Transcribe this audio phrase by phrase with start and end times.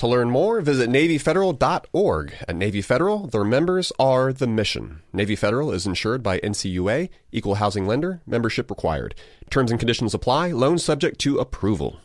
[0.00, 2.34] To learn more, visit NavyFederal.org.
[2.48, 5.02] At Navy Federal, their members are the mission.
[5.12, 9.14] Navy Federal is insured by NCUA, equal housing lender, membership required.
[9.50, 12.00] Terms and conditions apply, loan subject to approval.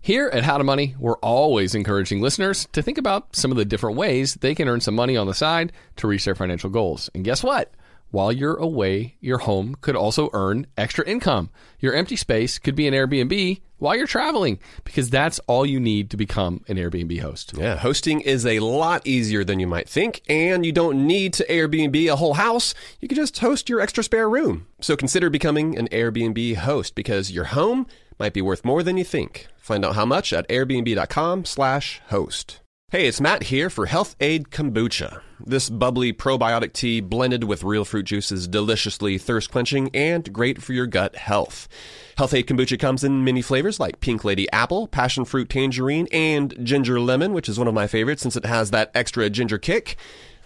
[0.00, 3.66] Here at How to Money, we're always encouraging listeners to think about some of the
[3.66, 7.10] different ways they can earn some money on the side to reach their financial goals.
[7.14, 7.74] And guess what?
[8.10, 11.50] while you're away, your home could also earn extra income.
[11.80, 16.10] Your empty space could be an Airbnb while you're traveling because that's all you need
[16.10, 17.54] to become an Airbnb host.
[17.56, 21.46] Yeah, hosting is a lot easier than you might think, and you don't need to
[21.46, 22.74] Airbnb a whole house.
[23.00, 24.66] You can just host your extra spare room.
[24.80, 27.86] So consider becoming an Airbnb host because your home
[28.18, 29.46] might be worth more than you think.
[29.58, 32.60] Find out how much at Airbnb.com/slash-host.
[32.90, 35.20] Hey, it's Matt here for Health-Ade Kombucha.
[35.38, 40.62] This bubbly probiotic tea blended with real fruit juice is deliciously thirst quenching and great
[40.62, 41.68] for your gut health.
[42.16, 46.98] Health-Ade Kombucha comes in many flavors like Pink Lady Apple, Passion Fruit Tangerine, and Ginger
[46.98, 49.96] Lemon, which is one of my favorites since it has that extra ginger kick.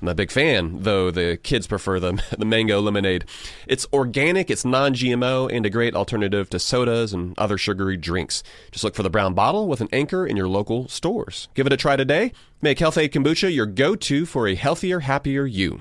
[0.02, 3.24] I'm a big fan, though the kids prefer the, the mango lemonade.
[3.66, 8.42] It's organic, it's non GMO, and a great alternative to sodas and other sugary drinks.
[8.70, 11.48] Just look for the brown bottle with an anchor in your local stores.
[11.54, 12.32] Give it a try today.
[12.62, 15.80] Make Health-Ade Kombucha your go to for a healthier, happier you.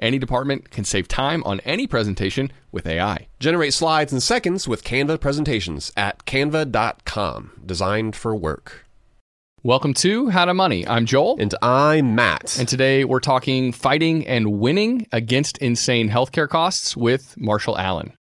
[0.00, 3.28] Any department can save time on any presentation with AI.
[3.38, 8.86] Generate slides in seconds with Canva presentations at canva.com, designed for work.
[9.62, 10.88] Welcome to How to Money.
[10.88, 11.36] I'm Joel.
[11.38, 12.58] And I'm Matt.
[12.58, 18.14] And today we're talking fighting and winning against insane healthcare costs with Marshall Allen.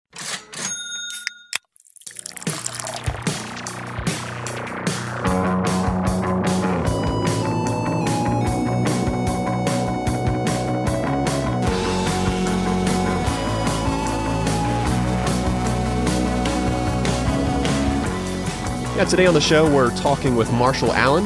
[18.99, 21.23] Yeah, today on the show, we're talking with Marshall Allen.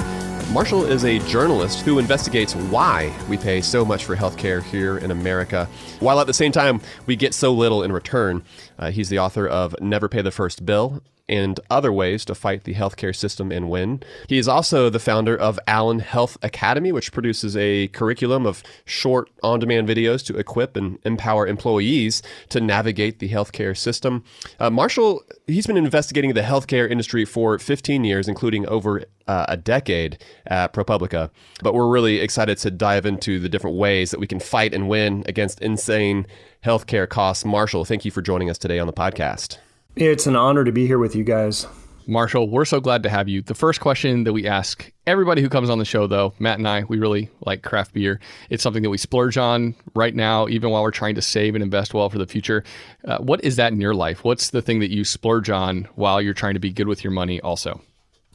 [0.53, 5.09] Marshall is a journalist who investigates why we pay so much for healthcare here in
[5.09, 5.67] America,
[5.99, 8.43] while at the same time we get so little in return.
[8.77, 12.65] Uh, he's the author of Never Pay the First Bill and other ways to fight
[12.65, 14.03] the healthcare system and win.
[14.27, 19.29] He is also the founder of Allen Health Academy, which produces a curriculum of short
[19.41, 24.23] on demand videos to equip and empower employees to navigate the healthcare system.
[24.59, 29.55] Uh, Marshall, he's been investigating the healthcare industry for 15 years, including over uh, a
[29.55, 30.17] decade
[30.47, 31.29] at ProPublica.
[31.61, 34.89] But we're really excited to dive into the different ways that we can fight and
[34.89, 36.27] win against insane
[36.65, 37.45] healthcare costs.
[37.45, 39.57] Marshall, thank you for joining us today on the podcast.
[39.95, 41.67] It's an honor to be here with you guys.
[42.07, 43.43] Marshall, we're so glad to have you.
[43.43, 46.67] The first question that we ask everybody who comes on the show, though, Matt and
[46.67, 48.19] I, we really like craft beer.
[48.49, 51.63] It's something that we splurge on right now, even while we're trying to save and
[51.63, 52.63] invest well for the future.
[53.05, 54.23] Uh, what is that in your life?
[54.23, 57.11] What's the thing that you splurge on while you're trying to be good with your
[57.11, 57.79] money also?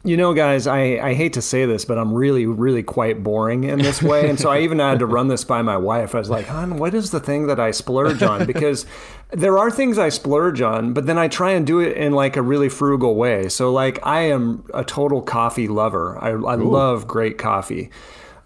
[0.05, 3.65] You know, guys, I, I hate to say this, but I'm really, really quite boring
[3.65, 4.31] in this way.
[4.31, 6.15] And so I even had to run this by my wife.
[6.15, 8.47] I was like, hon, what is the thing that I splurge on?
[8.47, 8.87] Because
[9.31, 12.37] there are things I splurge on, but then I try and do it in like
[12.37, 13.49] a really frugal way.
[13.49, 16.19] So, like, I am a total coffee lover.
[16.19, 17.91] I, I love great coffee.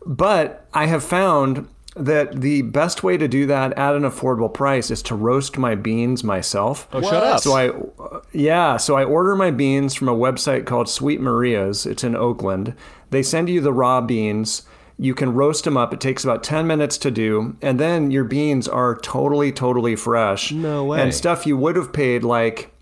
[0.05, 4.91] But I have found that the best way to do that at an affordable price
[4.91, 6.89] is to roast my beans myself.
[6.93, 7.41] Oh, shut up.
[7.41, 11.85] So I yeah, so I order my beans from a website called Sweet Maria's.
[11.85, 12.75] It's in Oakland.
[13.11, 14.63] They send you the raw beans.
[14.99, 15.93] You can roast them up.
[15.93, 20.53] It takes about 10 minutes to do, and then your beans are totally totally fresh.
[20.53, 21.01] No way.
[21.01, 22.73] And stuff you would have paid like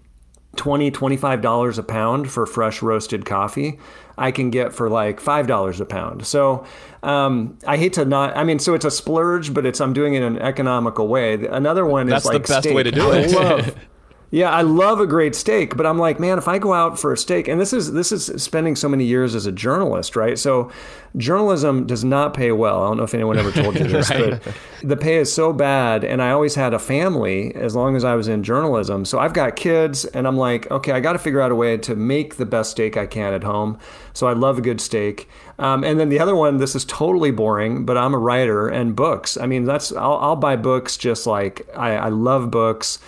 [0.56, 3.78] 20 $25 a pound for fresh roasted coffee.
[4.18, 6.26] I can get for like five dollars a pound.
[6.26, 6.66] So
[7.02, 8.36] um, I hate to not.
[8.36, 11.46] I mean, so it's a splurge, but it's I'm doing it in an economical way.
[11.46, 12.74] Another one That's is like the best steak.
[12.76, 13.32] way to do I it.
[13.32, 13.74] love-
[14.32, 17.12] Yeah, I love a great steak, but I'm like, man, if I go out for
[17.12, 20.38] a steak, and this is this is spending so many years as a journalist, right?
[20.38, 20.71] So,
[21.17, 22.85] journalism does not pay well.
[22.85, 24.41] I don't know if anyone ever told you this, right.
[24.41, 24.55] but
[24.85, 26.05] the pay is so bad.
[26.05, 29.05] And I always had a family as long as I was in journalism.
[29.05, 31.77] So I've got kids, and I'm like, okay, I got to figure out a way
[31.79, 33.81] to make the best steak I can at home.
[34.12, 35.29] So I love a good steak.
[35.59, 38.94] Um, and then the other one, this is totally boring, but I'm a writer and
[38.94, 39.37] books.
[39.37, 43.00] I mean, that's I'll, I'll buy books just like I, I love books.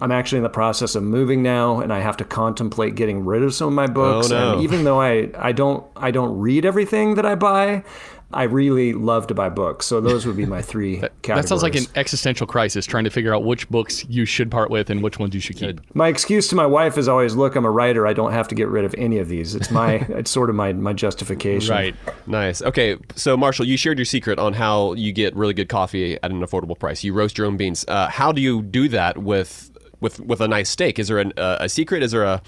[0.00, 3.42] I'm actually in the process of moving now, and I have to contemplate getting rid
[3.42, 4.30] of some of my books.
[4.30, 4.52] Oh, no.
[4.54, 7.84] And even though I, I don't I don't read everything that I buy,
[8.32, 9.86] I really love to buy books.
[9.86, 11.44] So those would be my three that, categories.
[11.44, 14.70] That sounds like an existential crisis, trying to figure out which books you should part
[14.70, 15.80] with and which ones you should keep.
[15.94, 18.06] My excuse to my wife is always, "Look, I'm a writer.
[18.06, 19.54] I don't have to get rid of any of these.
[19.54, 21.94] It's my it's sort of my my justification." Right.
[22.26, 22.62] Nice.
[22.62, 26.30] Okay, so Marshall, you shared your secret on how you get really good coffee at
[26.30, 27.02] an affordable price.
[27.02, 27.84] You roast your own beans.
[27.88, 29.69] Uh, how do you do that with
[30.00, 30.98] with with a nice steak?
[30.98, 32.02] Is there an, uh, a secret?
[32.02, 32.42] Is there a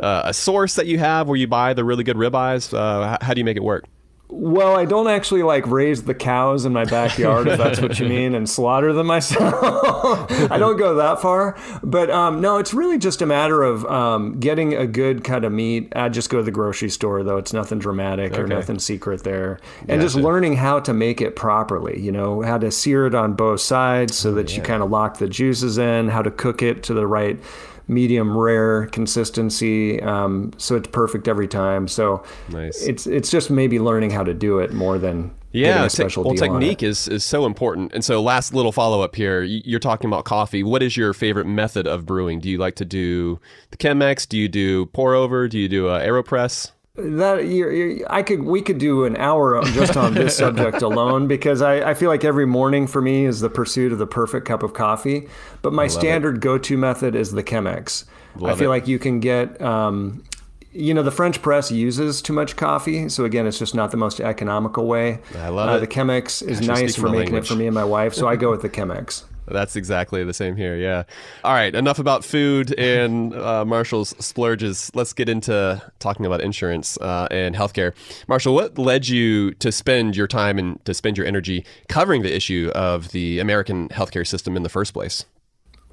[0.00, 2.72] uh, a source that you have where you buy the really good ribeyes?
[2.72, 3.84] Uh, how, how do you make it work?
[4.30, 8.06] Well, I don't actually like raise the cows in my backyard, if that's what you
[8.08, 9.54] mean, and slaughter them myself.
[10.50, 11.56] I don't go that far.
[11.82, 15.52] But um, no, it's really just a matter of um, getting a good cut of
[15.52, 15.92] meat.
[15.96, 17.38] I just go to the grocery store, though.
[17.38, 19.60] It's nothing dramatic or nothing secret there.
[19.88, 23.32] And just learning how to make it properly, you know, how to sear it on
[23.32, 26.82] both sides so that you kind of lock the juices in, how to cook it
[26.84, 27.40] to the right
[27.88, 32.86] medium rare consistency um, so it's perfect every time so Nice.
[32.86, 36.34] it's it's just maybe learning how to do it more than Yeah, a te- well,
[36.34, 37.92] technique is is so important.
[37.94, 39.42] And so, last little follow up here.
[39.42, 40.62] You're talking about coffee.
[40.62, 42.38] What is your favorite method of brewing?
[42.40, 43.40] Do you like to do
[43.70, 44.28] the Chemex?
[44.28, 45.48] Do you do pour over?
[45.48, 46.72] Do you do uh, Aeropress?
[46.98, 51.28] That you're, you're, I could we could do an hour just on this subject alone
[51.28, 54.46] because I, I feel like every morning for me is the pursuit of the perfect
[54.46, 55.28] cup of coffee.
[55.62, 58.04] But my standard go-to method is the Chemex.
[58.36, 58.68] I feel it.
[58.68, 59.60] like you can get.
[59.62, 60.24] Um,
[60.70, 63.96] you know the French press uses too much coffee, so again, it's just not the
[63.96, 65.20] most economical way.
[65.34, 65.80] I love uh, it.
[65.80, 68.36] The Chemex is Gosh, nice for making it for me and my wife, so I
[68.36, 69.24] go with the Chemex.
[69.50, 70.76] That's exactly the same here.
[70.76, 71.04] Yeah.
[71.44, 71.74] All right.
[71.74, 74.90] Enough about food and uh, Marshall's splurges.
[74.94, 77.94] Let's get into talking about insurance uh, and healthcare.
[78.28, 82.34] Marshall, what led you to spend your time and to spend your energy covering the
[82.34, 85.24] issue of the American healthcare system in the first place?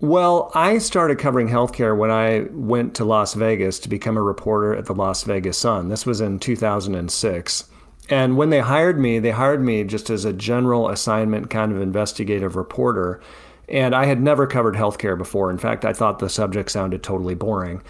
[0.01, 4.75] Well, I started covering healthcare when I went to Las Vegas to become a reporter
[4.75, 5.87] at the Las Vegas Sun.
[5.87, 7.69] This was in 2006.
[8.09, 11.81] And when they hired me, they hired me just as a general assignment kind of
[11.81, 13.21] investigative reporter.
[13.67, 15.50] And I had never covered healthcare before.
[15.50, 17.81] In fact, I thought the subject sounded totally boring.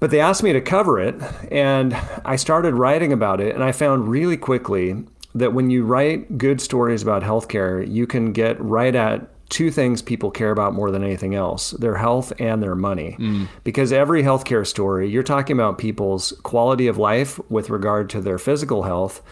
[0.00, 1.14] But they asked me to cover it,
[1.50, 3.54] and I started writing about it.
[3.54, 5.04] And I found really quickly
[5.34, 10.02] that when you write good stories about healthcare, you can get right at two things
[10.02, 13.12] people care about more than anything else their health and their money.
[13.12, 13.44] Hmm.
[13.62, 18.38] Because every healthcare story, you're talking about people's quality of life with regard to their
[18.38, 19.22] physical health.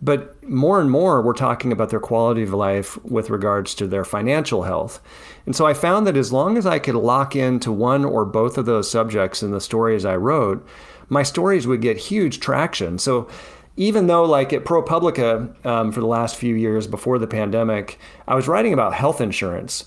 [0.00, 4.04] But more and more, we're talking about their quality of life with regards to their
[4.04, 5.00] financial health.
[5.44, 8.58] And so I found that as long as I could lock into one or both
[8.58, 10.64] of those subjects in the stories I wrote,
[11.08, 12.98] my stories would get huge traction.
[12.98, 13.28] So
[13.76, 18.34] even though, like at ProPublica um, for the last few years before the pandemic, I
[18.34, 19.84] was writing about health insurance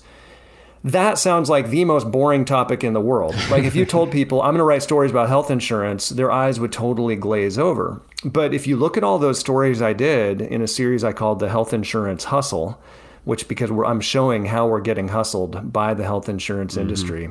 [0.84, 3.34] that sounds like the most boring topic in the world.
[3.50, 6.58] Like if you told people I'm going to write stories about health insurance, their eyes
[6.58, 8.02] would totally glaze over.
[8.24, 11.38] But if you look at all those stories I did in a series I called
[11.38, 12.80] the Health Insurance Hustle,
[13.24, 16.82] which because we're, I'm showing how we're getting hustled by the health insurance mm-hmm.
[16.82, 17.30] industry.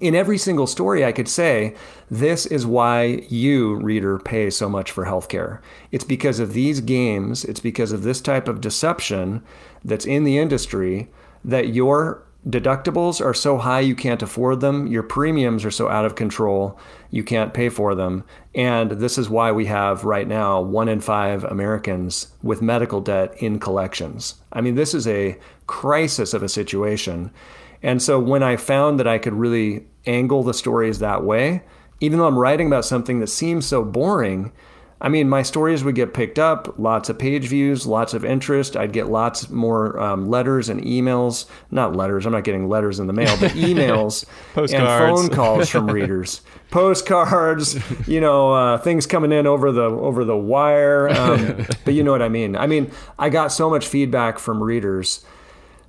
[0.00, 1.74] In every single story, I could say,
[2.08, 5.58] this is why you, reader, pay so much for healthcare.
[5.90, 9.42] It's because of these games, it's because of this type of deception
[9.84, 11.08] that's in the industry
[11.44, 16.04] that your deductibles are so high you can't afford them, your premiums are so out
[16.04, 16.78] of control
[17.10, 18.24] you can't pay for them.
[18.54, 23.34] And this is why we have right now one in five Americans with medical debt
[23.38, 24.36] in collections.
[24.52, 27.30] I mean, this is a crisis of a situation.
[27.82, 31.62] And so when I found that I could really angle the stories that way,
[32.00, 34.52] even though I'm writing about something that seems so boring,
[35.00, 38.76] I mean, my stories would get picked up, lots of page views, lots of interest.
[38.76, 41.46] I'd get lots more um, letters and emails.
[41.70, 44.24] Not letters, I'm not getting letters in the mail, but emails
[44.56, 46.40] and phone calls from readers.
[46.70, 47.78] Postcards,
[48.08, 51.08] you know, uh, things coming in over the over the wire.
[51.08, 52.56] Um, but you know what I mean.
[52.56, 55.24] I mean, I got so much feedback from readers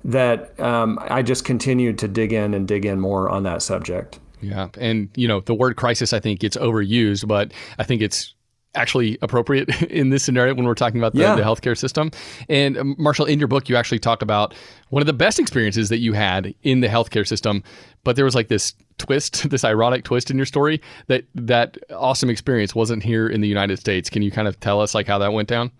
[0.04, 4.18] that um, I just continued to dig in and dig in more on that subject.
[4.40, 4.68] Yeah.
[4.78, 8.34] And, you know, the word crisis, I think, gets overused, but I think it's
[8.74, 11.34] actually appropriate in this scenario when we're talking about the, Yeah.
[11.34, 12.10] the healthcare system.
[12.48, 14.54] And um, Marshall, in your book, you actually talked about
[14.90, 17.62] one of the best experiences that you had in the healthcare system,
[18.04, 22.30] but there was like this twist, this ironic twist in your story that that awesome
[22.30, 24.08] experience wasn't here in the United States.
[24.10, 25.70] Can you kind of tell us like how that went down?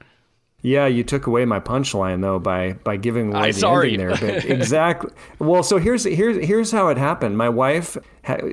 [0.63, 3.93] Yeah, you took away my punchline though by by giving away I'm the sorry.
[3.95, 4.17] ending there.
[4.17, 5.11] But exactly.
[5.39, 7.39] Well, so here's here's here's how it happened.
[7.39, 7.97] My wife,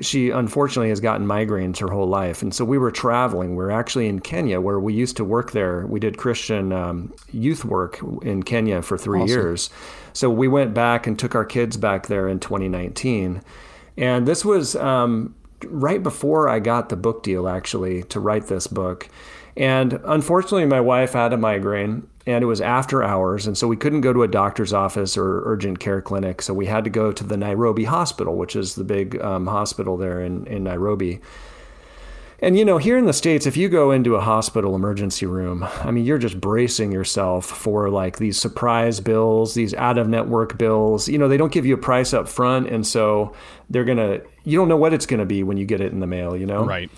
[0.00, 3.56] she unfortunately has gotten migraines her whole life, and so we were traveling.
[3.56, 5.86] We are actually in Kenya, where we used to work there.
[5.86, 9.68] We did Christian um, youth work in Kenya for three years.
[10.14, 13.42] So we went back and took our kids back there in 2019,
[13.98, 15.34] and this was um,
[15.66, 19.10] right before I got the book deal actually to write this book.
[19.58, 23.44] And unfortunately, my wife had a migraine and it was after hours.
[23.44, 26.42] And so we couldn't go to a doctor's office or urgent care clinic.
[26.42, 29.96] So we had to go to the Nairobi Hospital, which is the big um, hospital
[29.96, 31.20] there in, in Nairobi.
[32.40, 35.66] And you know, here in the States, if you go into a hospital emergency room,
[35.82, 40.56] I mean, you're just bracing yourself for like these surprise bills, these out of network
[40.56, 41.08] bills.
[41.08, 42.68] You know, they don't give you a price up front.
[42.68, 43.34] And so
[43.70, 45.90] they're going to, you don't know what it's going to be when you get it
[45.90, 46.64] in the mail, you know?
[46.64, 46.88] Right.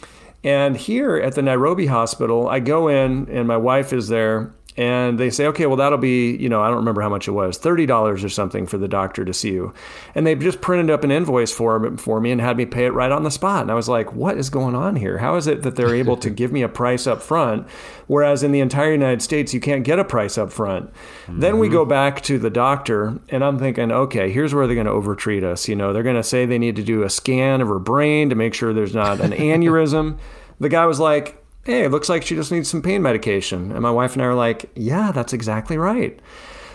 [0.42, 5.20] And here at the Nairobi hospital, I go in and my wife is there and
[5.20, 7.58] they say, okay, well, that'll be, you know, I don't remember how much it was,
[7.58, 9.74] $30 or something for the doctor to see you.
[10.14, 12.94] And they just printed up an invoice for, for me and had me pay it
[12.94, 13.60] right on the spot.
[13.60, 15.18] And I was like, what is going on here?
[15.18, 17.68] How is it that they're able to give me a price up front,
[18.06, 20.90] whereas in the entire United States, you can't get a price up front?
[21.28, 21.76] Then we mm-hmm.
[21.76, 25.44] go back to the doctor and I'm thinking, okay, here's where they're going to overtreat
[25.44, 25.68] us.
[25.68, 28.30] You know, they're going to say they need to do a scan of her brain
[28.30, 30.18] to make sure there's not an aneurysm.
[30.58, 33.72] The guy was like, hey, it looks like she just needs some pain medication.
[33.72, 36.18] And my wife and I are like, yeah, that's exactly right.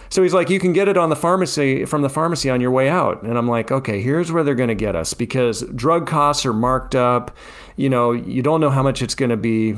[0.09, 2.71] So he's like, you can get it on the pharmacy from the pharmacy on your
[2.71, 3.23] way out.
[3.23, 6.53] And I'm like, okay, here's where they're going to get us because drug costs are
[6.53, 7.35] marked up.
[7.75, 9.75] You know, you don't know how much it's going to be.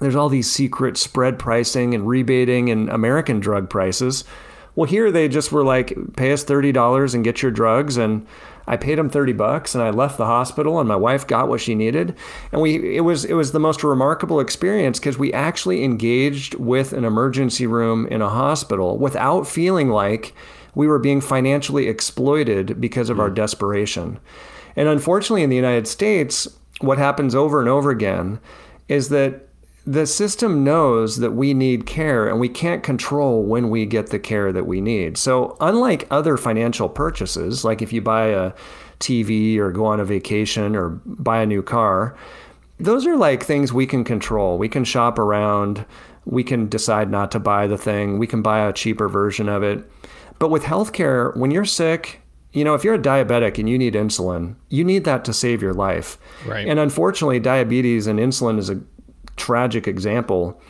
[0.00, 4.24] There's all these secret spread pricing and rebating and American drug prices.
[4.74, 7.96] Well, here they just were like, pay us $30 and get your drugs.
[7.96, 8.26] And
[8.66, 11.60] I paid him 30 bucks and I left the hospital and my wife got what
[11.60, 12.16] she needed.
[12.52, 16.92] And we, it was, it was the most remarkable experience because we actually engaged with
[16.92, 20.34] an emergency room in a hospital without feeling like
[20.74, 23.34] we were being financially exploited because of our mm.
[23.34, 24.20] desperation.
[24.76, 26.48] And unfortunately, in the United States,
[26.80, 28.40] what happens over and over again
[28.88, 29.49] is that
[29.86, 34.18] the system knows that we need care and we can't control when we get the
[34.18, 35.16] care that we need.
[35.16, 38.52] So, unlike other financial purchases, like if you buy a
[38.98, 42.16] TV or go on a vacation or buy a new car,
[42.78, 44.58] those are like things we can control.
[44.58, 45.84] We can shop around,
[46.24, 49.62] we can decide not to buy the thing, we can buy a cheaper version of
[49.62, 49.84] it.
[50.38, 52.20] But with healthcare, when you're sick,
[52.52, 55.62] you know, if you're a diabetic and you need insulin, you need that to save
[55.62, 56.18] your life.
[56.46, 56.66] Right.
[56.66, 58.80] And unfortunately, diabetes and insulin is a
[59.40, 60.60] tragic example.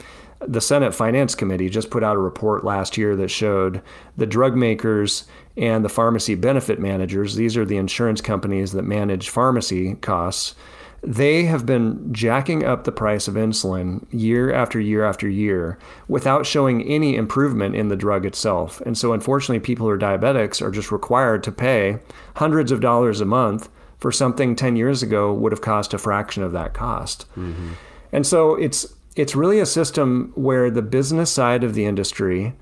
[0.40, 3.82] The Senate Finance Committee just put out a report last year that showed
[4.16, 5.24] the drug makers
[5.56, 10.54] and the pharmacy benefit managers, these are the insurance companies that manage pharmacy costs,
[11.02, 16.44] they have been jacking up the price of insulin year after year after year without
[16.44, 18.80] showing any improvement in the drug itself.
[18.82, 21.98] And so, unfortunately, people who are diabetics are just required to pay
[22.36, 26.42] hundreds of dollars a month for something 10 years ago would have cost a fraction
[26.42, 27.26] of that cost.
[27.32, 27.72] Mm-hmm.
[28.12, 28.86] And so it's
[29.16, 32.54] it's really a system where the business side of the industry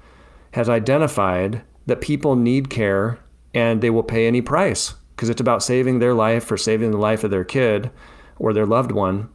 [0.52, 3.18] has identified that people need care
[3.54, 6.98] and they will pay any price because it's about saving their life or saving the
[6.98, 7.90] life of their kid
[8.38, 9.28] or their loved one.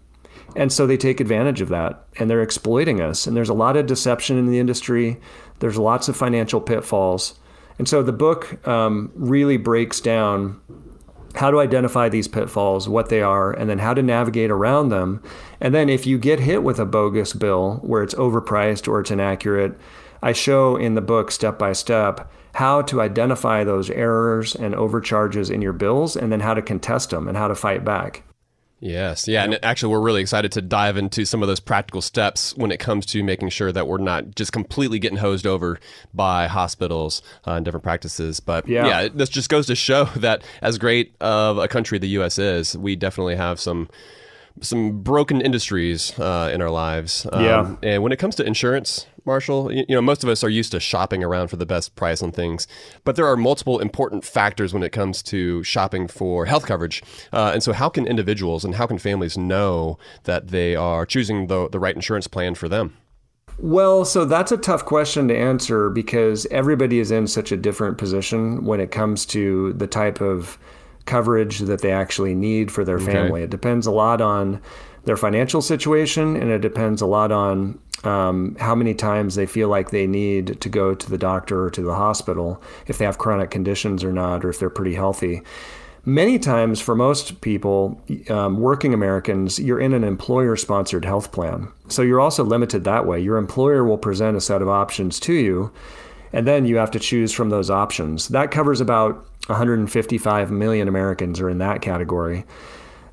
[0.55, 3.27] And so they take advantage of that and they're exploiting us.
[3.27, 5.20] And there's a lot of deception in the industry.
[5.60, 7.39] There's lots of financial pitfalls.
[7.79, 10.62] And so the book um, really breaks down
[11.35, 15.21] how to identify these pitfalls, what they are, and then how to navigate around them.
[15.59, 19.11] And then if you get hit with a bogus bill where it's overpriced or it's
[19.11, 19.77] inaccurate,
[20.21, 25.49] I show in the book step by step how to identify those errors and overcharges
[25.49, 28.23] in your bills and then how to contest them and how to fight back.
[28.85, 32.53] Yes, yeah, and actually, we're really excited to dive into some of those practical steps
[32.57, 35.79] when it comes to making sure that we're not just completely getting hosed over
[36.13, 38.41] by hospitals uh, and different practices.
[38.41, 38.85] But Yeah.
[38.87, 42.37] yeah, this just goes to show that as great of a country the U.S.
[42.37, 43.89] is, we definitely have some
[44.61, 47.25] some broken industries uh, in our lives.
[47.31, 47.75] Um, Yeah.
[47.81, 50.71] And when it comes to insurance, Marshall, you, you know, most of us are used
[50.71, 52.67] to shopping around for the best price on things,
[53.03, 57.01] but there are multiple important factors when it comes to shopping for health coverage.
[57.31, 61.47] Uh, and so, how can individuals and how can families know that they are choosing
[61.47, 62.97] the, the right insurance plan for them?
[63.59, 67.97] Well, so that's a tough question to answer because everybody is in such a different
[67.97, 70.57] position when it comes to the type of
[71.05, 73.43] coverage that they actually need for their family.
[73.43, 74.61] It depends a lot on
[75.05, 79.69] their financial situation, and it depends a lot on um, how many times they feel
[79.69, 83.17] like they need to go to the doctor or to the hospital, if they have
[83.17, 85.41] chronic conditions or not, or if they're pretty healthy.
[86.05, 91.69] Many times, for most people, um, working Americans, you're in an employer sponsored health plan.
[91.88, 93.22] So you're also limited that way.
[93.22, 95.72] Your employer will present a set of options to you,
[96.33, 98.27] and then you have to choose from those options.
[98.29, 102.43] That covers about 155 million Americans are in that category.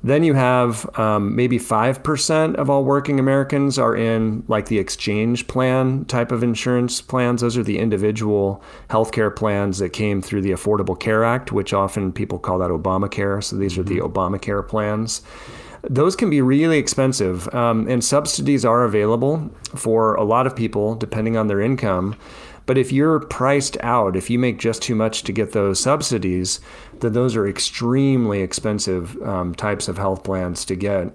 [0.03, 5.47] Then you have um, maybe 5% of all working Americans are in like the exchange
[5.47, 7.41] plan type of insurance plans.
[7.41, 12.11] Those are the individual healthcare plans that came through the Affordable Care Act, which often
[12.11, 13.43] people call that Obamacare.
[13.43, 14.11] So these are the mm-hmm.
[14.11, 15.21] Obamacare plans.
[15.83, 20.93] Those can be really expensive, um, and subsidies are available for a lot of people
[20.95, 22.15] depending on their income.
[22.71, 26.61] But if you're priced out, if you make just too much to get those subsidies,
[27.01, 31.13] then those are extremely expensive um, types of health plans to get.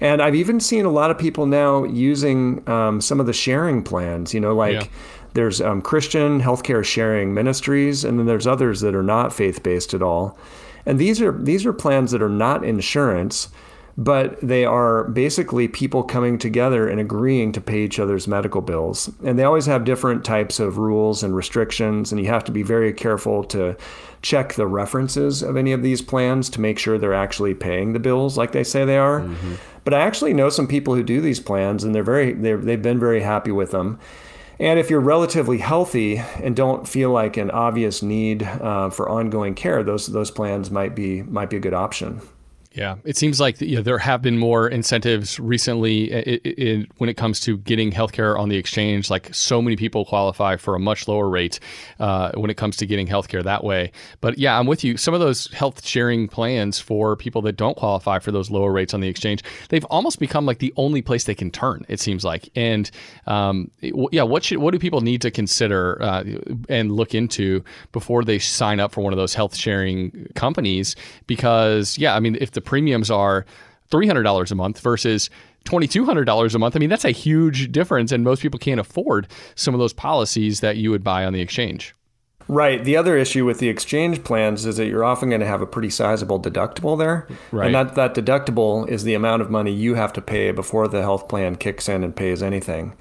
[0.00, 3.82] And I've even seen a lot of people now using um, some of the sharing
[3.82, 4.72] plans, you know, like.
[4.72, 4.86] Yeah.
[5.34, 9.92] There's um, Christian healthcare sharing ministries, and then there's others that are not faith based
[9.92, 10.38] at all.
[10.86, 13.48] And these are these are plans that are not insurance,
[13.96, 19.10] but they are basically people coming together and agreeing to pay each other's medical bills.
[19.24, 22.62] And they always have different types of rules and restrictions, and you have to be
[22.62, 23.76] very careful to
[24.22, 28.00] check the references of any of these plans to make sure they're actually paying the
[28.00, 29.20] bills like they say they are.
[29.20, 29.54] Mm-hmm.
[29.84, 32.80] But I actually know some people who do these plans, and they're very they're, they've
[32.80, 34.00] been very happy with them.
[34.58, 39.54] And if you're relatively healthy and don't feel like an obvious need uh, for ongoing
[39.54, 42.20] care, those those plans might be might be a good option.
[42.74, 47.08] Yeah, it seems like you know, there have been more incentives recently in, in, when
[47.08, 49.10] it comes to getting healthcare on the exchange.
[49.10, 51.60] Like so many people qualify for a much lower rate
[52.00, 53.92] uh, when it comes to getting healthcare that way.
[54.20, 54.96] But yeah, I'm with you.
[54.96, 58.92] Some of those health sharing plans for people that don't qualify for those lower rates
[58.92, 61.86] on the exchange, they've almost become like the only place they can turn.
[61.88, 62.48] It seems like.
[62.56, 62.90] And
[63.28, 66.24] um, yeah, what should what do people need to consider uh,
[66.68, 67.62] and look into
[67.92, 70.96] before they sign up for one of those health sharing companies?
[71.28, 73.44] Because yeah, I mean, if the premiums are
[73.90, 75.30] $300 a month versus
[75.66, 76.76] $2,200 a month.
[76.76, 80.60] I mean, that's a huge difference, and most people can't afford some of those policies
[80.60, 81.94] that you would buy on the exchange.
[82.46, 82.84] Right.
[82.84, 85.66] The other issue with the exchange plans is that you're often going to have a
[85.66, 87.26] pretty sizable deductible there.
[87.50, 87.66] Right.
[87.66, 91.00] And that, that deductible is the amount of money you have to pay before the
[91.00, 92.92] health plan kicks in and pays anything.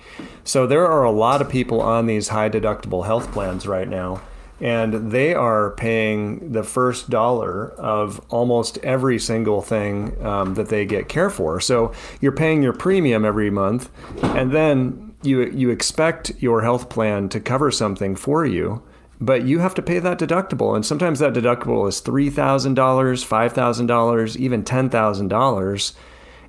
[0.45, 4.21] So there are a lot of people on these high deductible health plans right now
[4.61, 10.85] and they are paying the first dollar of almost every single thing um, that they
[10.85, 11.59] get care for.
[11.59, 13.89] So you're paying your premium every month,
[14.21, 18.83] and then you you expect your health plan to cover something for you,
[19.19, 23.23] but you have to pay that deductible, and sometimes that deductible is three thousand dollars,
[23.23, 25.93] five thousand dollars, even ten thousand dollars,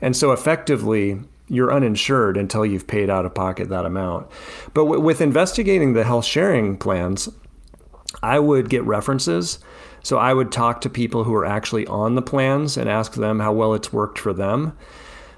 [0.01, 4.27] and so effectively you're uninsured until you've paid out of pocket that amount.
[4.73, 7.29] But w- with investigating the health sharing plans,
[8.25, 9.59] I would get references.
[10.03, 13.41] So I would talk to people who are actually on the plans and ask them
[13.41, 14.77] how well it's worked for them.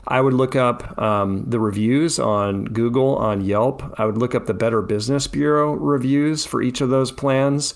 [0.09, 3.99] I would look up um, the reviews on Google, on Yelp.
[3.99, 7.75] I would look up the Better Business Bureau reviews for each of those plans.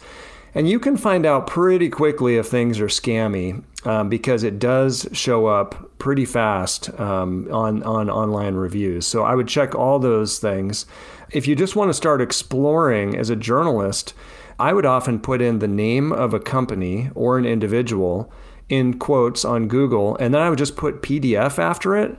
[0.54, 5.08] And you can find out pretty quickly if things are scammy um, because it does
[5.12, 9.06] show up pretty fast um, on, on online reviews.
[9.06, 10.86] So I would check all those things.
[11.30, 14.14] If you just want to start exploring as a journalist,
[14.60, 18.30] I would often put in the name of a company or an individual
[18.68, 22.16] in quotes on Google, and then I would just put PDF after it.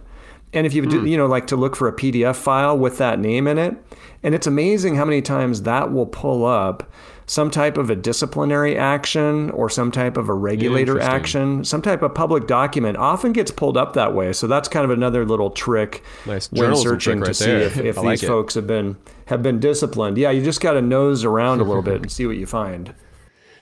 [0.51, 1.07] And if you do, hmm.
[1.07, 3.75] you know, like to look for a PDF file with that name in it,
[4.23, 6.91] and it's amazing how many times that will pull up
[7.25, 12.01] some type of a disciplinary action or some type of a regulator action, some type
[12.01, 14.33] of public document often gets pulled up that way.
[14.33, 16.51] So that's kind of another little trick nice.
[16.51, 20.17] when searching right to see if, if these like folks have been have been disciplined.
[20.17, 22.93] Yeah, you just got to nose around a little bit and see what you find.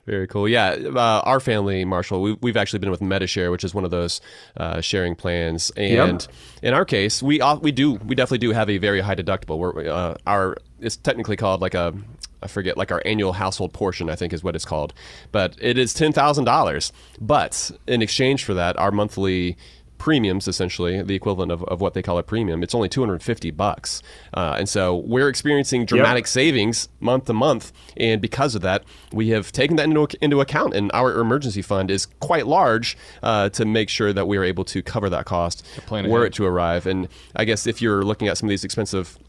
[0.09, 0.49] Very cool.
[0.49, 3.91] Yeah, uh, our family, Marshall, we, we've actually been with Medi-Share, which is one of
[3.91, 4.21] those
[4.57, 5.71] uh, sharing plans.
[5.77, 6.33] And yep.
[6.63, 9.59] in our case, we we do we definitely do have a very high deductible.
[9.59, 11.93] We're, uh, our it's technically called like a
[12.41, 14.93] I forget, like our annual household portion, I think is what it's called.
[15.31, 16.91] But it is $10,000.
[17.19, 19.57] But in exchange for that, our monthly
[19.99, 24.01] premiums essentially the equivalent of, of what they call a premium it's only 250 bucks
[24.33, 26.29] uh, and so we're experiencing dramatic yep.
[26.29, 30.73] savings month to month and because of that we have taken that into, into account
[30.73, 34.63] and our emergency fund is quite large uh, to make sure that we are able
[34.63, 35.65] to cover that cost
[36.09, 39.19] were it to arrive and i guess if you're looking at some of these expensive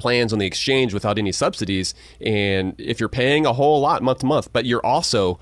[0.00, 1.94] plans on the exchange without any subsidies.
[2.20, 5.38] And if you're paying a whole lot month to month, but you're also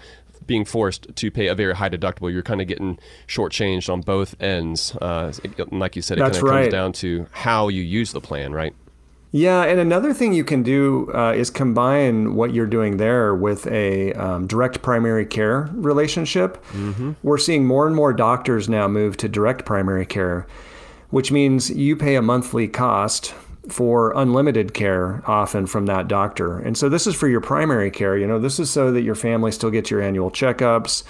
[0.46, 4.34] being forced to pay a very high deductible, you're kind of getting shortchanged on both
[4.42, 4.96] ends.
[4.96, 5.32] Uh,
[5.70, 6.62] like you said, it kind That's of right.
[6.62, 8.74] comes down to how you use the plan, right?
[9.30, 13.66] Yeah, and another thing you can do uh, is combine what you're doing there with
[13.66, 16.64] a um, direct primary care relationship.
[17.22, 20.46] We're seeing more and more doctors now move to direct primary care,
[21.10, 23.34] which means you pay a monthly cost
[23.68, 26.58] for unlimited care often from that doctor.
[26.58, 28.16] And so this is for your primary care.
[28.16, 31.04] You know, this is so that your family still gets your annual checkups,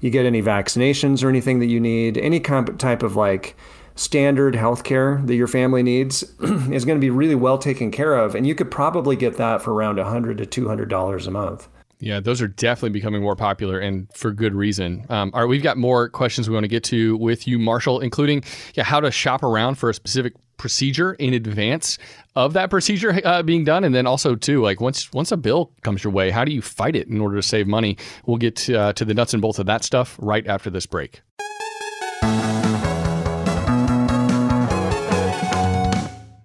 [0.00, 3.56] you get any vaccinations or anything that you need, any kind type of like
[3.94, 8.16] standard health care that your family needs is going to be really well taken care
[8.16, 8.34] of.
[8.34, 11.68] And you could probably get that for around 100 to $200 a month.
[12.00, 15.04] Yeah, those are definitely becoming more popular and for good reason.
[15.10, 18.00] Um, all right, we've got more questions we want to get to with you, Marshall,
[18.00, 18.42] including
[18.74, 21.96] yeah, how to shop around for a specific procedure in advance
[22.36, 25.72] of that procedure uh, being done, and then also too, like once once a bill
[25.82, 27.96] comes your way, how do you fight it in order to save money?
[28.26, 30.84] We'll get to, uh, to the nuts and bolts of that stuff right after this
[30.84, 31.22] break.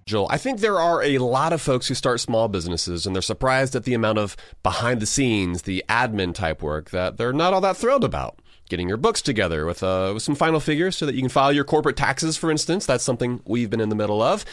[0.05, 3.21] Joel, I think there are a lot of folks who start small businesses and they're
[3.21, 7.53] surprised at the amount of behind the scenes, the admin type work that they're not
[7.53, 8.39] all that thrilled about.
[8.69, 11.51] Getting your books together with, uh, with some final figures so that you can file
[11.51, 12.85] your corporate taxes, for instance.
[12.85, 14.43] That's something we've been in the middle of.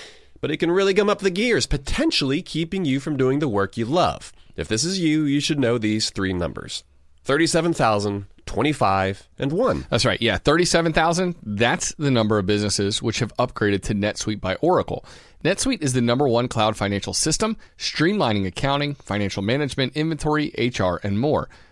[0.41, 3.77] But it can really gum up the gears, potentially keeping you from doing the work
[3.77, 4.33] you love.
[4.57, 6.85] If this is you, you should know these three numbers
[7.25, 9.87] 37,000, 25, and 1.
[9.89, 10.21] That's right.
[10.21, 11.37] Yeah, 37,000.
[11.43, 15.05] That's the number of businesses which have upgraded to NetSuite by Oracle.
[15.45, 21.19] NetSuite is the number one cloud financial system, streamlining accounting, financial management, inventory, HR, and
[21.19, 21.49] more.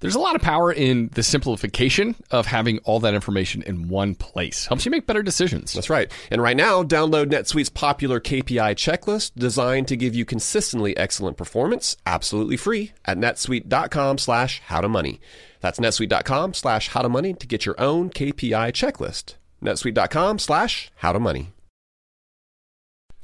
[0.00, 4.14] There's a lot of power in the simplification of having all that information in one
[4.14, 4.66] place.
[4.66, 5.72] Helps you make better decisions.
[5.72, 6.10] That's right.
[6.30, 11.96] And right now, download NetSuite's popular KPI checklist designed to give you consistently excellent performance,
[12.06, 15.18] absolutely free at netsuite.com slash howtomoney.
[15.60, 19.34] That's netsuite.com slash howtomoney to get your own KPI checklist.
[19.62, 21.48] netsuite.com slash howtomoney.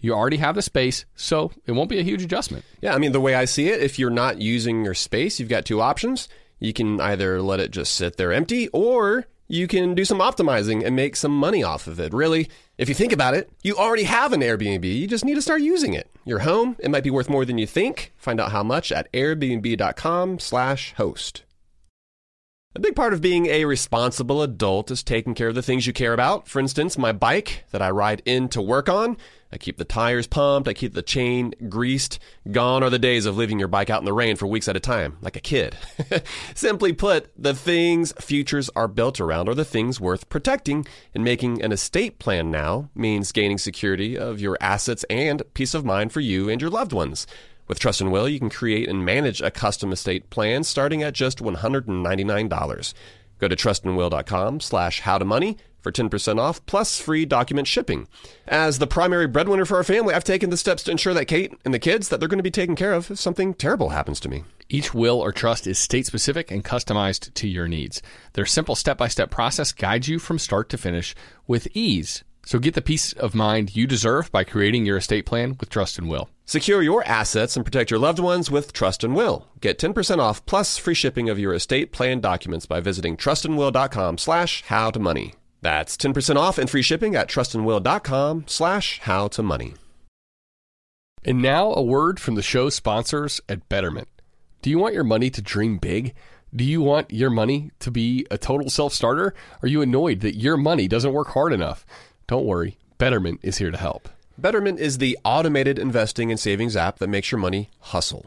[0.00, 2.64] You already have the space, so it won't be a huge adjustment.
[2.80, 5.48] Yeah, I mean, the way I see it, if you're not using your space, you've
[5.48, 6.28] got two options.
[6.58, 10.84] You can either let it just sit there empty, or you can do some optimizing
[10.84, 12.14] and make some money off of it.
[12.14, 14.84] Really, if you think about it, you already have an Airbnb.
[14.84, 16.08] You just need to start using it.
[16.24, 18.12] Your home, it might be worth more than you think.
[18.16, 21.42] Find out how much at airbnb.com/slash host.
[22.72, 25.92] A big part of being a responsible adult is taking care of the things you
[25.92, 26.46] care about.
[26.46, 29.16] For instance, my bike that I ride in to work on.
[29.52, 32.18] I keep the tires pumped, I keep the chain greased.
[32.50, 34.76] Gone are the days of leaving your bike out in the rain for weeks at
[34.76, 35.76] a time, like a kid.
[36.54, 41.62] Simply put, the things futures are built around are the things worth protecting, and making
[41.62, 46.20] an estate plan now means gaining security of your assets and peace of mind for
[46.20, 47.26] you and your loved ones.
[47.66, 51.14] With Trust and Will, you can create and manage a custom estate plan starting at
[51.14, 52.94] just $199.
[53.38, 58.08] Go to trustandwill.com slash howtomoney for 10% off plus free document shipping.
[58.46, 61.52] As the primary breadwinner for our family, I've taken the steps to ensure that Kate
[61.64, 64.20] and the kids that they're going to be taken care of if something terrible happens
[64.20, 64.44] to me.
[64.68, 68.02] Each will or trust is state specific and customized to your needs.
[68.34, 71.14] Their simple step by step process guides you from start to finish
[71.46, 72.22] with ease.
[72.46, 75.98] So get the peace of mind you deserve by creating your estate plan with Trust
[75.98, 76.30] and Will.
[76.46, 79.46] Secure your assets and protect your loved ones with Trust and Will.
[79.60, 84.64] Get 10% off plus free shipping of your estate plan documents by visiting trustandwill.com slash
[84.66, 85.34] how to money.
[85.62, 89.74] That's 10% off and free shipping at trustandwill.com slash how to money.
[91.24, 94.08] And now a word from the show sponsors at Betterment.
[94.62, 96.14] Do you want your money to dream big?
[96.54, 99.34] Do you want your money to be a total self starter?
[99.62, 101.84] Are you annoyed that your money doesn't work hard enough?
[102.26, 104.08] Don't worry, Betterment is here to help.
[104.38, 108.26] Betterment is the automated investing and savings app that makes your money hustle.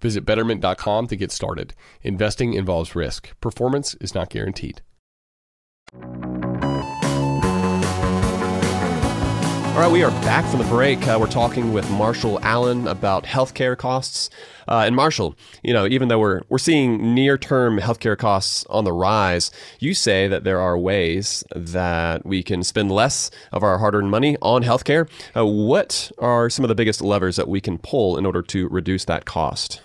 [0.00, 1.74] Visit betterment.com to get started.
[2.02, 3.38] Investing involves risk.
[3.40, 4.82] Performance is not guaranteed.
[9.78, 11.06] All right, we are back from the break.
[11.06, 14.28] Uh, we're talking with Marshall Allen about healthcare costs.
[14.66, 18.92] Uh, and Marshall, you know, even though we're we're seeing near-term healthcare costs on the
[18.92, 24.10] rise, you say that there are ways that we can spend less of our hard-earned
[24.10, 25.08] money on healthcare.
[25.36, 28.68] Uh, what are some of the biggest levers that we can pull in order to
[28.70, 29.80] reduce that cost?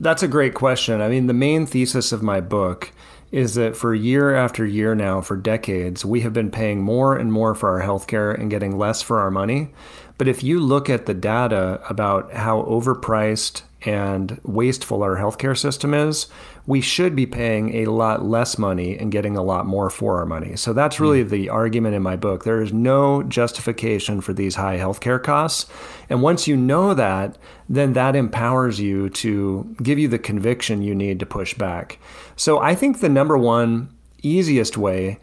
[0.00, 1.00] That's a great question.
[1.00, 2.92] I mean, the main thesis of my book
[3.32, 7.32] is that for year after year now, for decades, we have been paying more and
[7.32, 9.70] more for our healthcare and getting less for our money.
[10.16, 15.94] But if you look at the data about how overpriced and wasteful our healthcare system
[15.94, 16.26] is,
[16.68, 20.26] we should be paying a lot less money and getting a lot more for our
[20.26, 20.54] money.
[20.54, 21.30] So that's really mm.
[21.30, 22.44] the argument in my book.
[22.44, 25.64] There is no justification for these high healthcare costs.
[26.10, 27.38] And once you know that,
[27.70, 31.98] then that empowers you to give you the conviction you need to push back.
[32.36, 33.88] So I think the number one
[34.22, 35.20] easiest way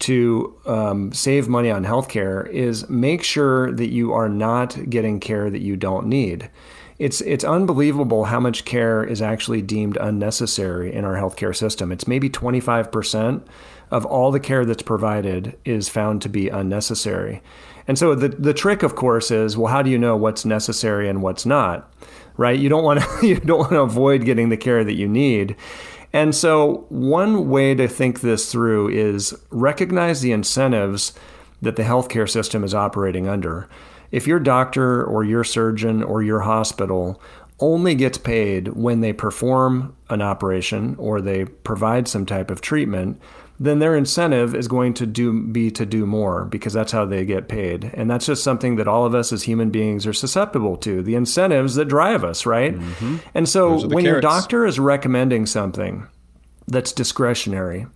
[0.00, 5.48] to um, save money on healthcare is make sure that you are not getting care
[5.48, 6.50] that you don't need
[6.98, 11.92] it's it's unbelievable how much care is actually deemed unnecessary in our healthcare system.
[11.92, 13.42] It's maybe 25%
[13.90, 17.40] of all the care that's provided is found to be unnecessary.
[17.86, 21.08] And so the the trick of course is, well how do you know what's necessary
[21.08, 21.92] and what's not?
[22.36, 22.58] Right?
[22.58, 25.56] You don't want to you don't want to avoid getting the care that you need.
[26.12, 31.12] And so one way to think this through is recognize the incentives
[31.60, 33.68] that the healthcare system is operating under
[34.10, 37.20] if your doctor or your surgeon or your hospital
[37.60, 43.20] only gets paid when they perform an operation or they provide some type of treatment,
[43.60, 47.24] then their incentive is going to do be to do more because that's how they
[47.24, 47.90] get paid.
[47.94, 51.02] And that's just something that all of us as human beings are susceptible to.
[51.02, 52.74] The incentives that drive us, right?
[52.74, 53.16] Mm-hmm.
[53.34, 54.04] And so when carrots.
[54.04, 56.06] your doctor is recommending something
[56.68, 57.86] that's discretionary,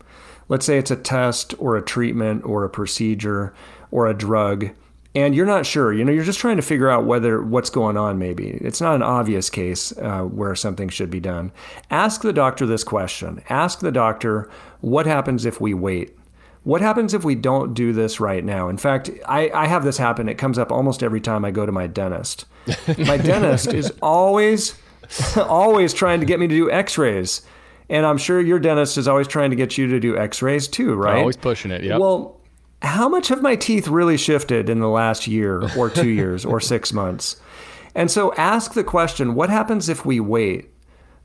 [0.49, 3.55] let's say it's a test or a treatment or a procedure
[3.93, 4.71] or a drug,
[5.15, 7.97] and you're not sure you know you're just trying to figure out whether what's going
[7.97, 8.49] on maybe.
[8.49, 11.53] It's not an obvious case uh, where something should be done.
[11.91, 13.43] Ask the doctor this question.
[13.49, 16.17] Ask the doctor what happens if we wait?
[16.65, 18.69] What happens if we don't do this right now?
[18.69, 20.29] In fact i, I have this happen.
[20.29, 22.47] It comes up almost every time i go to my dentist.
[22.99, 24.77] My dentist is always
[25.37, 27.43] always trying to get me to do x-rays.
[27.91, 30.95] And i'm sure your dentist is always trying to get you to do x-rays too
[30.95, 31.19] right?
[31.19, 32.41] Always pushing it yeah well
[32.83, 36.61] how much have my teeth really shifted in the last year or two years or
[36.61, 37.37] six months?
[37.95, 40.69] And so ask the question what happens if we wait?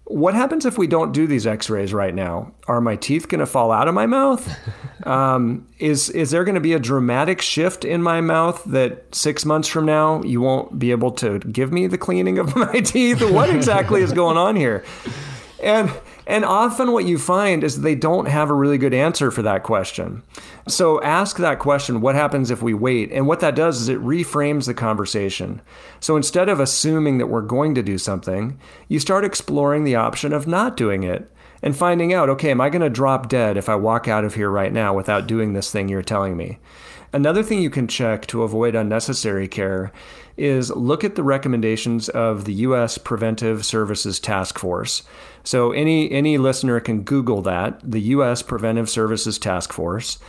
[0.06, 2.54] What happens if we don't do these x rays right now?
[2.68, 4.48] Are my teeth going to fall out of my mouth?
[5.04, 9.46] Um, is, is there going to be a dramatic shift in my mouth that six
[9.46, 13.22] months from now you won't be able to give me the cleaning of my teeth?
[13.22, 14.84] What exactly is going on here?
[15.64, 15.90] And
[16.28, 19.64] and often what you find is they don't have a really good answer for that
[19.64, 20.24] question.
[20.68, 23.14] So ask that question what happens if we wait?
[23.14, 25.62] And what that does is it reframes the conversation.
[26.02, 28.60] So instead of assuming that we're going to do something,
[28.90, 31.32] you start exploring the option of not doing it
[31.64, 34.36] and finding out okay, am I going to drop dead if I walk out of
[34.36, 36.60] here right now without doing this thing you're telling me?
[37.14, 39.92] Another thing you can check to avoid unnecessary care
[40.36, 42.98] is look at the recommendations of the U.S.
[42.98, 45.04] Preventive Services Task Force.
[45.44, 48.42] So any any listener can Google that, the U.S.
[48.42, 50.20] Preventive Services Task Force.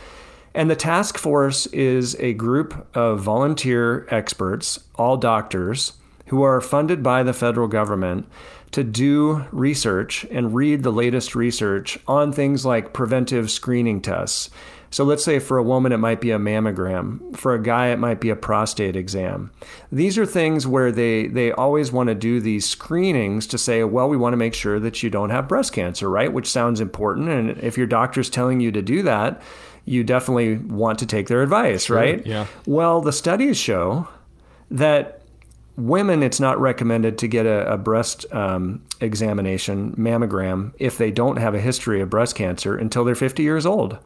[0.55, 5.93] And the task force is a group of volunteer experts, all doctors,
[6.27, 8.27] who are funded by the federal government
[8.71, 14.49] to do research and read the latest research on things like preventive screening tests
[14.91, 17.35] so let's say for a woman, it might be a mammogram.
[17.37, 19.51] For a guy, it might be a prostate exam.
[19.91, 24.09] These are things where they, they always want to do these screenings to say, well,
[24.09, 26.33] we want to make sure that you don't have breast cancer, right?
[26.33, 27.29] Which sounds important.
[27.29, 29.41] And if your doctor's telling you to do that,
[29.85, 32.25] you definitely want to take their advice, sure, right?
[32.25, 32.47] Yeah.
[32.65, 34.07] Well, the studies show
[34.71, 35.21] that
[35.77, 41.37] women, it's not recommended to get a, a breast um, examination, mammogram, if they don't
[41.37, 43.97] have a history of breast cancer until they're 50 years old.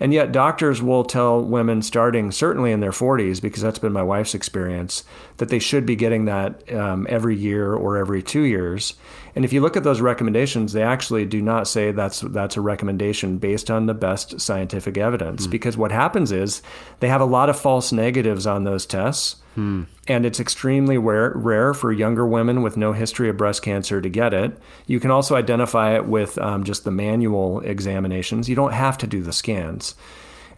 [0.00, 4.02] And yet, doctors will tell women starting certainly in their 40s, because that's been my
[4.02, 5.04] wife's experience,
[5.36, 8.94] that they should be getting that um, every year or every two years.
[9.34, 12.60] And if you look at those recommendations, they actually do not say that's that's a
[12.60, 15.46] recommendation based on the best scientific evidence.
[15.46, 15.50] Mm.
[15.50, 16.62] Because what happens is
[17.00, 19.36] they have a lot of false negatives on those tests.
[19.54, 19.84] Hmm.
[20.08, 24.08] And it's extremely rare, rare for younger women with no history of breast cancer to
[24.08, 24.58] get it.
[24.86, 28.48] You can also identify it with um, just the manual examinations.
[28.48, 29.94] You don't have to do the scans.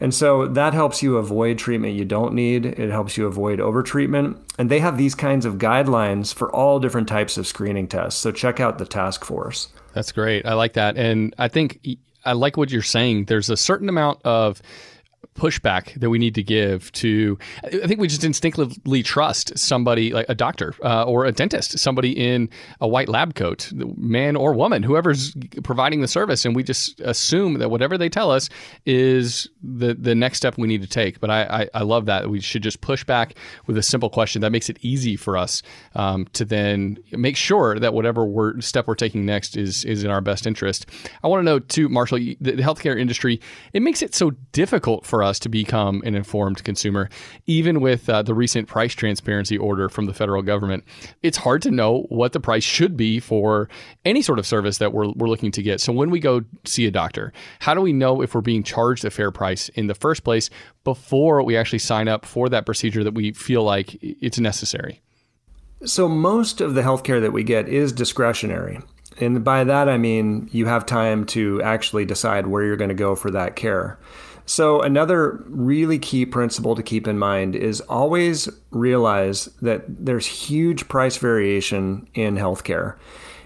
[0.00, 2.66] And so that helps you avoid treatment you don't need.
[2.66, 4.38] It helps you avoid overtreatment.
[4.58, 8.20] And they have these kinds of guidelines for all different types of screening tests.
[8.20, 9.68] So check out the task force.
[9.94, 10.44] That's great.
[10.44, 10.96] I like that.
[10.96, 11.80] And I think
[12.24, 13.26] I like what you're saying.
[13.26, 14.60] There's a certain amount of
[15.34, 20.26] pushback that we need to give to i think we just instinctively trust somebody like
[20.28, 22.48] a doctor uh, or a dentist somebody in
[22.80, 26.44] a white lab coat man or woman whoever's providing the service.
[26.44, 28.48] And we just assume that whatever they tell us
[28.84, 31.20] is the the next step we need to take.
[31.20, 33.34] But i i, I love that we should just push back
[33.66, 35.62] with a simple question that makes it easy for us
[35.94, 40.10] um, to then make sure that whatever we're, step we're taking next is is in
[40.10, 40.86] our best interest.
[41.22, 43.40] I want to know too marshall the, the healthcare industry
[43.72, 47.08] it makes it so difficult for us to become an informed consumer.
[47.46, 50.84] Even with uh, the recent price transparency order from the federal government,
[51.22, 53.68] it's hard to know what the price should be for
[54.04, 55.80] any sort of service that we're, we're looking to get.
[55.80, 59.04] So when we go see a doctor, how do we know if we're being charged
[59.04, 60.50] a fair price in the first place
[60.84, 65.00] before we actually sign up for that procedure that we feel like it's necessary?
[65.84, 68.80] So, most of the healthcare that we get is discretionary.
[69.18, 72.94] And by that, I mean you have time to actually decide where you're going to
[72.94, 73.98] go for that care.
[74.48, 80.86] So, another really key principle to keep in mind is always realize that there's huge
[80.86, 82.96] price variation in healthcare.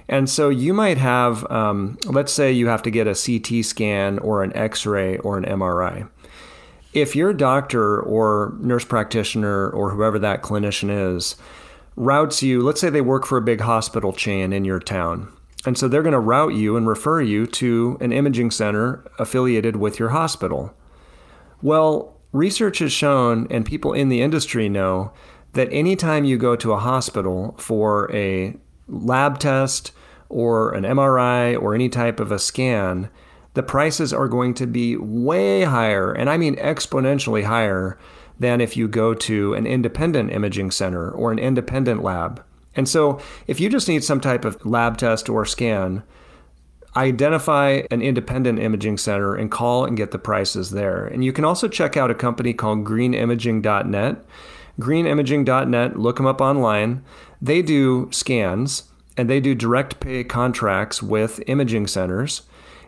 [0.08, 4.18] And so, you might have, um, let's say, you have to get a CT scan
[4.18, 6.06] or an x ray or an MRI.
[6.92, 11.36] If your doctor or nurse practitioner or whoever that clinician is
[11.96, 15.32] routes you, let's say they work for a big hospital chain in your town.
[15.64, 19.76] And so they're going to route you and refer you to an imaging center affiliated
[19.76, 20.74] with your hospital.
[21.62, 25.12] Well, research has shown, and people in the industry know,
[25.52, 28.56] that anytime you go to a hospital for a
[28.88, 29.92] lab test
[30.28, 33.10] or an MRI or any type of a scan,
[33.54, 37.98] the prices are going to be way higher, and I mean exponentially higher
[38.38, 42.42] than if you go to an independent imaging center or an independent lab.
[42.76, 46.04] And so, if you just need some type of lab test or scan,
[46.96, 51.06] identify an independent imaging center and call and get the prices there.
[51.06, 54.24] And you can also check out a company called greenimaging.net.
[54.80, 57.04] Greenimaging.net, look them up online.
[57.40, 58.84] They do scans
[59.16, 62.42] and they do direct pay contracts with imaging centers.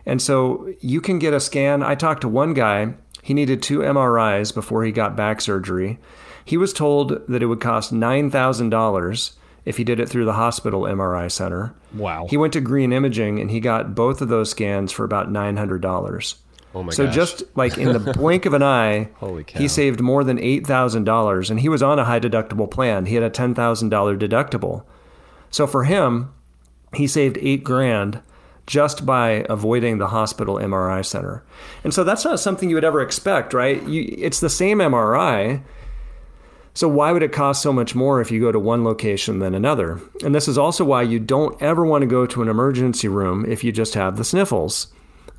[0.05, 1.83] And so you can get a scan.
[1.83, 5.97] I talked to one guy, he needed two MRIs before he got back surgery.
[6.43, 9.33] He was told that it would cost $9,000
[9.65, 11.73] if he did it through the hospital MRI center.
[11.93, 12.27] Wow.
[12.29, 16.35] He went to Green Imaging and he got both of those scans for about $900.
[16.75, 17.15] Oh my so gosh.
[17.15, 19.59] just like in the blink of an eye, Holy cow.
[19.59, 23.05] he saved more than $8,000 and he was on a high deductible plan.
[23.05, 23.55] He had a $10,000
[24.19, 24.83] deductible.
[25.51, 26.33] So for him,
[26.93, 28.21] he saved 8 grand
[28.65, 31.43] just by avoiding the hospital MRI center.
[31.83, 33.83] And so that's not something you would ever expect, right?
[33.83, 35.61] You, it's the same MRI,
[36.75, 39.53] so, why would it cost so much more if you go to one location than
[39.53, 40.01] another?
[40.23, 43.45] And this is also why you don't ever want to go to an emergency room
[43.45, 44.87] if you just have the sniffles.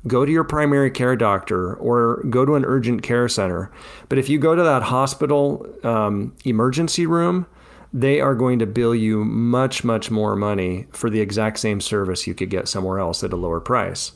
[0.07, 3.69] Go to your primary care doctor or go to an urgent care center.
[4.07, 7.47] But if you go to that hospital um, emergency room,
[7.91, 12.27] they are going to bill you much, much more money for the exact same service
[12.27, 14.13] you could get somewhere else at a lower price.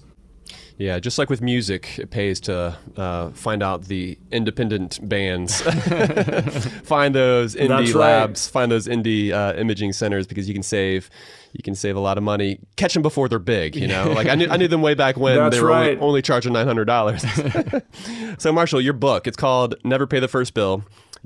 [0.80, 5.60] Yeah, just like with music, it pays to uh, find out the independent bands,
[6.84, 8.20] find those indie That's right.
[8.20, 11.10] labs, find those indie uh, imaging centers because you can save
[11.52, 12.60] you can save a lot of money.
[12.78, 14.14] Catch them before they're big, you know.
[14.14, 15.90] Like I knew I knew them way back when That's they were right.
[15.98, 17.26] only, only charging nine hundred dollars.
[18.38, 20.86] so Marshall, your book it's called Never Pay the First Bill.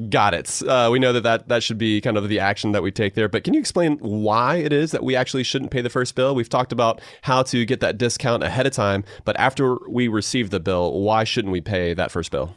[0.09, 0.61] Got it.
[0.67, 3.13] Uh, we know that, that that should be kind of the action that we take
[3.13, 3.29] there.
[3.29, 6.33] But can you explain why it is that we actually shouldn't pay the first bill?
[6.33, 10.49] We've talked about how to get that discount ahead of time, but after we receive
[10.49, 12.55] the bill, why shouldn't we pay that first bill?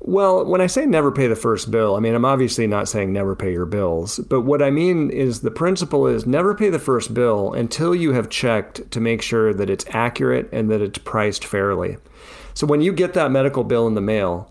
[0.00, 3.12] Well, when I say never pay the first bill, I mean, I'm obviously not saying
[3.12, 4.18] never pay your bills.
[4.18, 8.12] But what I mean is the principle is never pay the first bill until you
[8.12, 11.98] have checked to make sure that it's accurate and that it's priced fairly.
[12.54, 14.50] So when you get that medical bill in the mail,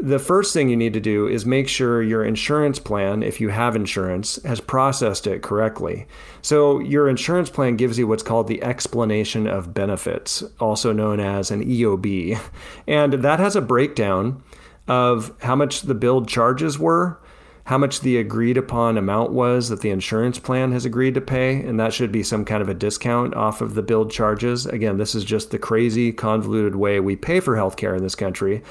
[0.00, 3.48] the first thing you need to do is make sure your insurance plan, if you
[3.48, 6.06] have insurance, has processed it correctly.
[6.42, 11.50] So, your insurance plan gives you what's called the explanation of benefits, also known as
[11.50, 12.38] an EOB.
[12.86, 14.42] And that has a breakdown
[14.86, 17.18] of how much the billed charges were,
[17.64, 21.62] how much the agreed upon amount was that the insurance plan has agreed to pay,
[21.62, 24.66] and that should be some kind of a discount off of the billed charges.
[24.66, 28.62] Again, this is just the crazy, convoluted way we pay for healthcare in this country.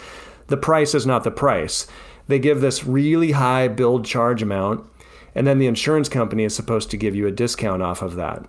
[0.54, 1.88] The price is not the price.
[2.28, 4.88] They give this really high billed charge amount,
[5.34, 8.46] and then the insurance company is supposed to give you a discount off of that.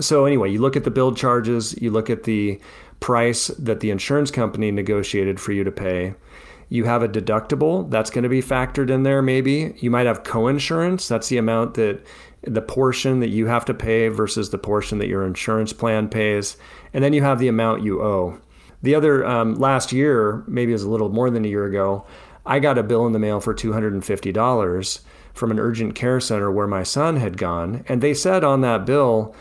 [0.00, 2.58] So, anyway, you look at the billed charges, you look at the
[3.00, 6.14] price that the insurance company negotiated for you to pay
[6.70, 9.74] you have a deductible that's going to be factored in there, maybe.
[9.78, 11.08] You might have co-insurance.
[11.08, 12.04] That's the amount that
[12.42, 16.56] the portion that you have to pay versus the portion that your insurance plan pays.
[16.92, 18.38] And then you have the amount you owe.
[18.82, 22.06] The other um, last year, maybe it was a little more than a year ago,
[22.46, 25.00] I got a bill in the mail for $250
[25.34, 27.84] from an urgent care center where my son had gone.
[27.88, 29.34] And they said on that bill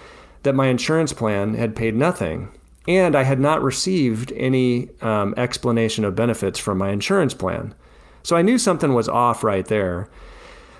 [0.43, 2.49] that my insurance plan had paid nothing
[2.87, 7.75] and I had not received any um, explanation of benefits from my insurance plan.
[8.23, 10.09] So I knew something was off right there.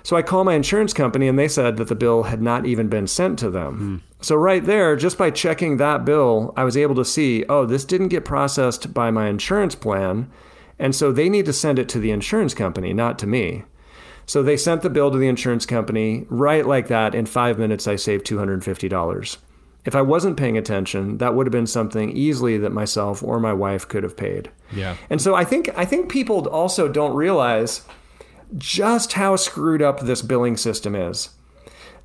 [0.02, 2.88] So I called my insurance company and they said that the bill had not even
[2.88, 4.02] been sent to them.
[4.02, 4.24] Mm.
[4.24, 7.84] So right there, just by checking that bill, I was able to see, oh, this
[7.84, 10.30] didn't get processed by my insurance plan.
[10.78, 13.64] And so they need to send it to the insurance company, not to me.
[14.26, 17.14] So they sent the bill to the insurance company right like that.
[17.14, 19.38] In five minutes, I saved $250
[19.88, 23.54] if I wasn't paying attention, that would have been something easily that myself or my
[23.54, 24.50] wife could have paid.
[24.70, 24.96] Yeah.
[25.08, 27.86] And so I think I think people also don't realize
[28.56, 31.30] just how screwed up this billing system is.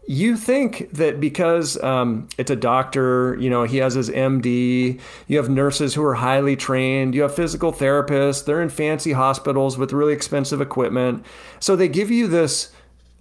[0.06, 5.38] You think that because um, it's a doctor, you know, he has his MD, you
[5.38, 9.94] have nurses who are highly trained, you have physical therapists, they're in fancy hospitals with
[9.94, 11.26] really expensive equipment.
[11.62, 12.70] So they give you this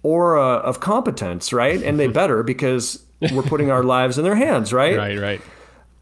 [0.03, 1.81] aura of competence, right?
[1.81, 3.01] And they better because
[3.31, 4.97] we're putting our lives in their hands, right?
[4.97, 5.41] Right, right.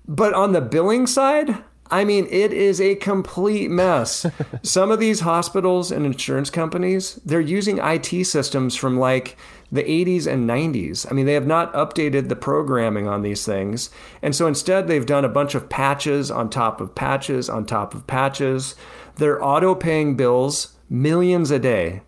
[0.07, 4.25] But on the billing side, I mean, it is a complete mess.
[4.63, 9.37] Some of these hospitals and insurance companies, they're using IT systems from like
[9.71, 11.05] the 80s and 90s.
[11.09, 13.89] I mean, they have not updated the programming on these things.
[14.21, 17.93] And so instead, they've done a bunch of patches on top of patches on top
[17.93, 18.75] of patches.
[19.15, 22.01] They're auto paying bills millions a day.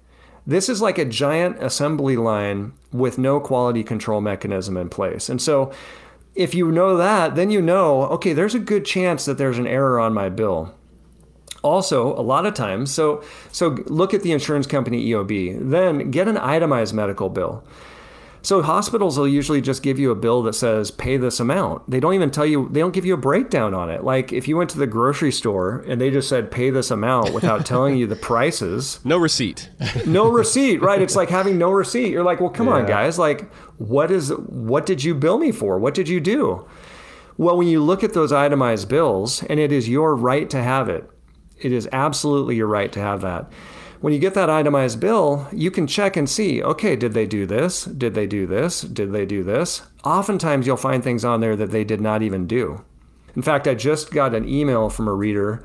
[0.45, 5.29] This is like a giant assembly line with no quality control mechanism in place.
[5.29, 5.71] And so
[6.35, 9.67] if you know that, then you know, okay, there's a good chance that there's an
[9.67, 10.73] error on my bill.
[11.61, 16.27] Also, a lot of times, so so look at the insurance company EOB, then get
[16.27, 17.63] an itemized medical bill.
[18.43, 21.89] So hospitals will usually just give you a bill that says pay this amount.
[21.89, 24.03] They don't even tell you they don't give you a breakdown on it.
[24.03, 27.33] Like if you went to the grocery store and they just said pay this amount
[27.33, 28.99] without telling you the prices.
[29.05, 29.69] No receipt.
[30.05, 31.01] no receipt, right?
[31.01, 32.11] It's like having no receipt.
[32.11, 32.73] You're like, "Well, come yeah.
[32.73, 33.17] on, guys.
[33.17, 35.79] Like what is what did you bill me for?
[35.79, 36.67] What did you do?"
[37.37, 40.89] Well, when you look at those itemized bills, and it is your right to have
[40.89, 41.09] it.
[41.57, 43.49] It is absolutely your right to have that
[44.03, 47.45] when you get that itemized bill, you can check and see, okay, did they do
[47.45, 47.85] this?
[47.85, 48.81] Did they do this?
[48.81, 49.83] Did they do this?
[50.03, 52.83] Oftentimes you'll find things on there that they did not even do.
[53.33, 55.63] In fact, I just got an email from a reader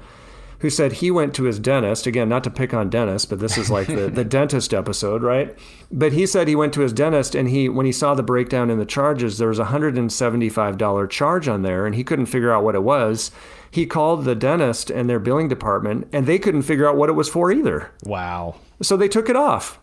[0.61, 3.57] who said he went to his dentist again not to pick on dentists but this
[3.57, 5.57] is like the, the dentist episode right
[5.91, 8.71] but he said he went to his dentist and he when he saw the breakdown
[8.71, 12.65] in the charges there was a $175 charge on there and he couldn't figure out
[12.65, 13.31] what it was
[13.71, 17.13] he called the dentist and their billing department, and they couldn't figure out what it
[17.13, 17.91] was for either.
[18.03, 18.57] Wow.
[18.81, 19.79] So they took it off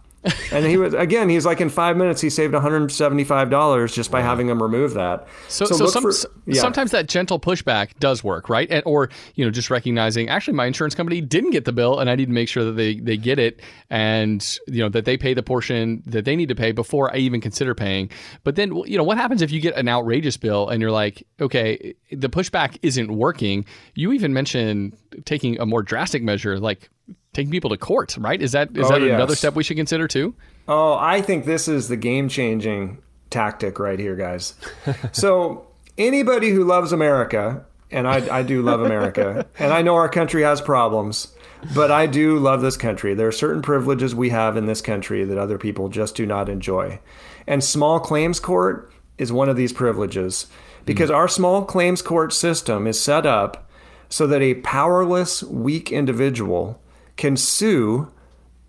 [0.52, 1.30] and he was again.
[1.30, 4.28] He's like in five minutes he saved 175 dollars just by wow.
[4.28, 5.28] having him remove that.
[5.48, 6.12] So, so, so some, for,
[6.46, 6.62] yeah.
[6.62, 8.70] sometimes that gentle pushback does work, right?
[8.70, 12.10] And, or you know, just recognizing actually my insurance company didn't get the bill, and
[12.10, 15.18] I need to make sure that they they get it, and you know that they
[15.18, 18.10] pay the portion that they need to pay before I even consider paying.
[18.44, 21.26] But then you know what happens if you get an outrageous bill and you're like,
[21.40, 23.66] okay, the pushback isn't working.
[23.94, 26.90] You even mentioned taking a more drastic measure, like
[27.36, 28.42] taking people to court, right?
[28.42, 29.14] Is that is oh, that yes.
[29.14, 30.34] another step we should consider too?
[30.68, 32.98] Oh, I think this is the game changing
[33.30, 34.56] tactic right here, guys.
[35.12, 35.68] so
[35.98, 40.42] anybody who loves America, and I, I do love America, and I know our country
[40.44, 41.36] has problems,
[41.76, 43.14] but I do love this country.
[43.14, 46.50] There are certain privileges we have in this country that other people just do not
[46.50, 47.00] enjoy.
[47.46, 50.48] And small claims court is one of these privileges
[50.86, 51.16] because mm.
[51.16, 53.70] our small claims court system is set up
[54.10, 56.80] so that a powerless, weak individual
[57.18, 58.12] can sue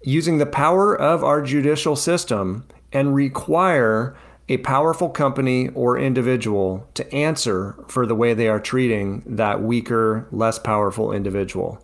[0.03, 4.17] using the power of our judicial system and require
[4.49, 10.29] a powerful company or individual to answer for the way they are treating that weaker,
[10.31, 11.83] less powerful individual.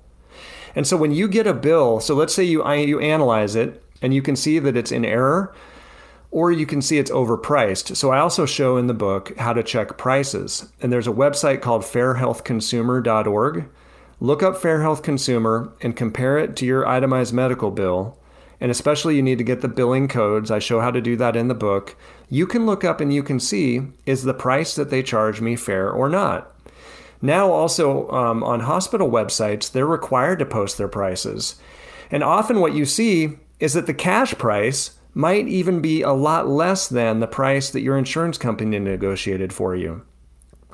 [0.75, 4.15] And so when you get a bill, so let's say you you analyze it and
[4.15, 5.55] you can see that it's in error
[6.31, 7.95] or you can see it's overpriced.
[7.97, 10.73] So I also show in the book how to check prices.
[10.81, 13.69] And there's a website called fairhealthconsumer.org.
[14.23, 18.17] Look up Fair Health Consumer and compare it to your itemized medical bill.
[18.61, 20.49] And especially you need to get the billing codes.
[20.49, 21.97] I show how to do that in the book.
[22.31, 25.57] You can look up and you can see is the price that they charge me
[25.57, 26.55] fair or not.
[27.21, 31.57] Now, also um, on hospital websites, they're required to post their prices.
[32.09, 36.47] And often what you see is that the cash price might even be a lot
[36.47, 40.03] less than the price that your insurance company negotiated for you.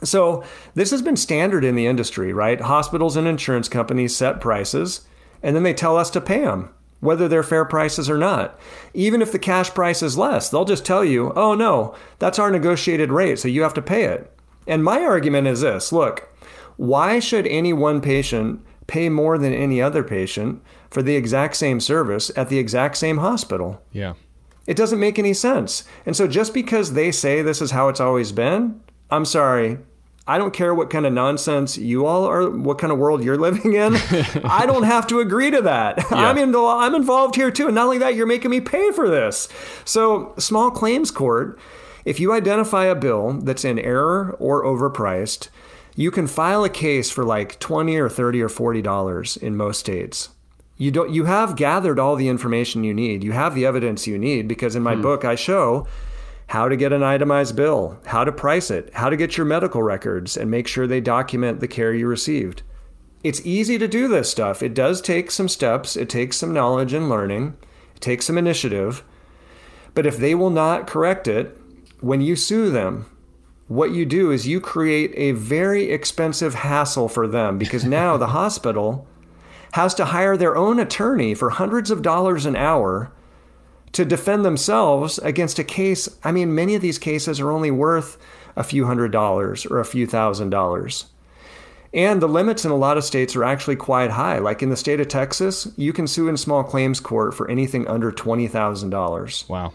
[0.04, 0.44] So,
[0.74, 2.60] this has been standard in the industry, right?
[2.60, 5.08] Hospitals and insurance companies set prices
[5.42, 6.70] and then they tell us to pay them,
[7.00, 8.58] whether they're fair prices or not.
[8.94, 12.50] Even if the cash price is less, they'll just tell you, oh no, that's our
[12.50, 14.32] negotiated rate, so you have to pay it.
[14.66, 16.28] And my argument is this look,
[16.76, 21.80] why should any one patient pay more than any other patient for the exact same
[21.80, 23.80] service at the exact same hospital?
[23.92, 24.14] Yeah.
[24.66, 25.84] It doesn't make any sense.
[26.04, 29.78] And so just because they say this is how it's always been, I'm sorry.
[30.26, 33.38] I don't care what kind of nonsense you all are, what kind of world you're
[33.38, 33.94] living in.
[34.44, 35.96] I don't have to agree to that.
[36.10, 36.28] Yeah.
[36.28, 37.66] I'm in, I'm involved here too.
[37.66, 39.48] And not only that, you're making me pay for this.
[39.86, 41.58] So, small claims court,
[42.04, 45.48] if you identify a bill that's in error or overpriced,
[45.96, 49.80] you can file a case for like 20 or 30 or 40 dollars in most
[49.80, 50.28] states
[50.78, 54.16] you don't you have gathered all the information you need you have the evidence you
[54.16, 55.02] need because in my hmm.
[55.02, 55.86] book i show
[56.48, 59.82] how to get an itemized bill how to price it how to get your medical
[59.82, 62.62] records and make sure they document the care you received.
[63.24, 64.62] It's easy to do this stuff.
[64.62, 65.96] It does take some steps.
[65.96, 67.56] It takes some knowledge and learning.
[67.96, 69.02] It takes some initiative.
[69.92, 71.58] But if they will not correct it
[72.00, 73.06] when you sue them
[73.68, 78.28] what you do is you create a very expensive hassle for them because now the
[78.28, 79.06] hospital
[79.72, 83.12] has to hire their own attorney for hundreds of dollars an hour
[83.92, 86.08] to defend themselves against a case.
[86.24, 88.18] I mean, many of these cases are only worth
[88.56, 91.06] a few hundred dollars or a few thousand dollars.
[91.94, 94.38] And the limits in a lot of states are actually quite high.
[94.38, 97.88] Like in the state of Texas, you can sue in small claims court for anything
[97.88, 99.48] under $20,000.
[99.48, 99.72] Wow.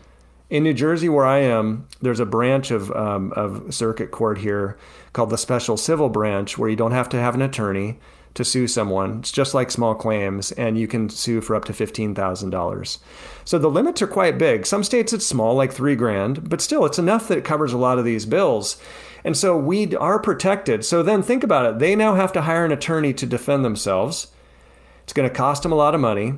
[0.49, 4.77] In New Jersey, where I am, there's a branch of, um, of circuit court here
[5.11, 7.99] called the Special Civil Branch where you don't have to have an attorney
[8.33, 9.19] to sue someone.
[9.19, 12.97] It's just like small claims, and you can sue for up to $15,000.
[13.45, 14.65] So the limits are quite big.
[14.65, 17.77] Some states it's small, like three grand, but still it's enough that it covers a
[17.77, 18.77] lot of these bills.
[19.23, 20.83] And so we are protected.
[20.83, 21.79] So then think about it.
[21.79, 24.27] They now have to hire an attorney to defend themselves.
[25.03, 26.33] It's going to cost them a lot of money.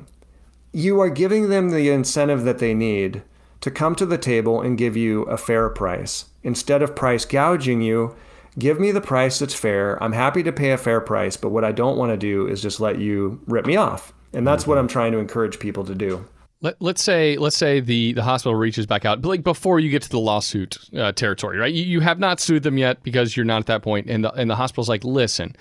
[0.72, 3.22] You are giving them the incentive that they need
[3.62, 6.26] to come to the table and give you a fair price.
[6.42, 8.14] Instead of price gouging you,
[8.58, 10.02] give me the price that's fair.
[10.02, 12.62] I'm happy to pay a fair price, but what I don't want to do is
[12.62, 14.12] just let you rip me off.
[14.32, 14.70] And that's mm-hmm.
[14.70, 16.26] what I'm trying to encourage people to do.
[16.62, 19.90] Let, us say let's say the, the hospital reaches back out, but like before you
[19.90, 21.72] get to the lawsuit uh, territory, right?
[21.72, 24.32] You, you have not sued them yet because you're not at that point, and the
[24.32, 25.54] and the hospital's like, listen,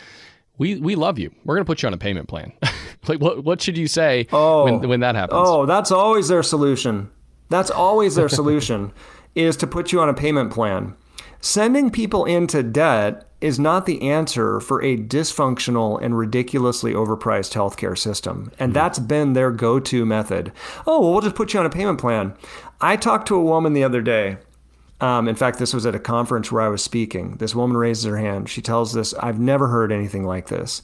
[0.58, 1.32] we we love you.
[1.43, 2.54] We're going to put you on a payment plan.
[3.08, 5.41] like what what should you say oh, when when that happens?
[5.43, 7.12] Oh, that's always their solution.
[7.50, 8.93] That's always their solution
[9.36, 10.96] is to put you on a payment plan.
[11.42, 17.98] Sending people into debt is not the answer for a dysfunctional and ridiculously overpriced healthcare
[17.98, 18.52] system.
[18.58, 18.74] And mm-hmm.
[18.74, 20.52] that's been their go to method.
[20.88, 22.34] Oh, well, we'll just put you on a payment plan.
[22.82, 24.38] I talked to a woman the other day.
[25.02, 27.36] Um, in fact, this was at a conference where I was speaking.
[27.36, 28.50] This woman raises her hand.
[28.50, 30.82] She tells this I've never heard anything like this.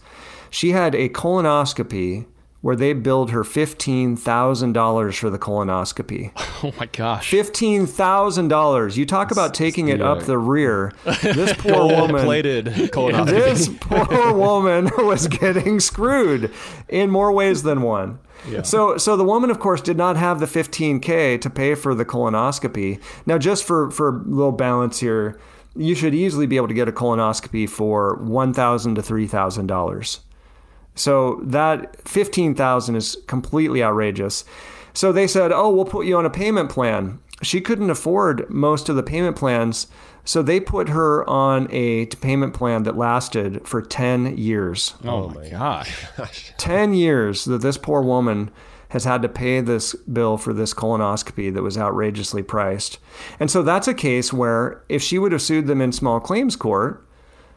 [0.50, 2.26] She had a colonoscopy
[2.62, 6.32] where they billed her $15,000 for the colonoscopy.
[6.64, 7.32] Oh my gosh.
[7.32, 8.96] $15,000.
[8.96, 10.94] You talk about taking it up the rear.
[11.24, 13.26] This poor woman plated colonoscopy.
[13.26, 16.52] This poor woman was getting screwed
[16.88, 18.20] in more ways than one.
[18.48, 18.62] Yeah.
[18.62, 22.06] So, so the woman, of course, did not have the 15k to pay for the
[22.06, 23.02] colonoscopy.
[23.26, 25.40] Now, just for for a little balance here,
[25.76, 29.66] you should easily be able to get a colonoscopy for one thousand to three thousand
[29.66, 30.20] dollars.
[30.96, 34.44] So that 15,000 is completely outrageous.
[34.94, 38.90] So they said, "Oh, we'll put you on a payment plan." She couldn't afford most
[38.90, 39.88] of the payment plans,
[40.24, 44.94] so they put her on a payment plan that lasted for 10 years.
[45.04, 46.54] Oh, my gosh.
[46.58, 48.52] 10 years that this poor woman
[48.90, 53.00] has had to pay this bill for this colonoscopy that was outrageously priced.
[53.40, 56.56] And so that's a case where if she would have sued them in small claims
[56.56, 57.08] court,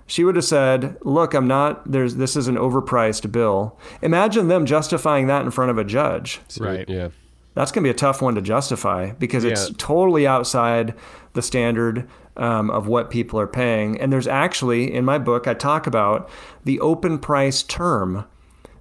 [0.07, 1.91] she would have said, "Look, I'm not.
[1.91, 6.41] There's this is an overpriced bill." Imagine them justifying that in front of a judge.
[6.59, 6.89] Right.
[6.89, 7.09] Yeah.
[7.55, 10.93] That's going to be a tough one to justify because it's totally outside
[11.35, 14.01] the standard um, of what people are paying.
[14.01, 16.29] And there's actually in my book I talk about
[16.65, 18.27] the open price term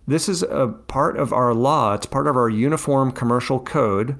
[0.07, 1.93] This is a part of our law.
[1.93, 4.17] It's part of our Uniform Commercial Code,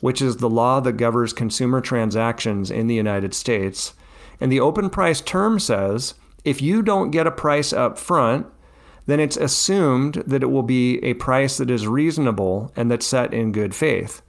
[0.00, 3.94] which is the law that governs consumer transactions in the United States.
[4.40, 6.14] And the open price term says
[6.44, 8.46] if you don't get a price up front,
[9.06, 13.34] then it's assumed that it will be a price that is reasonable and that's set
[13.34, 14.22] in good faith.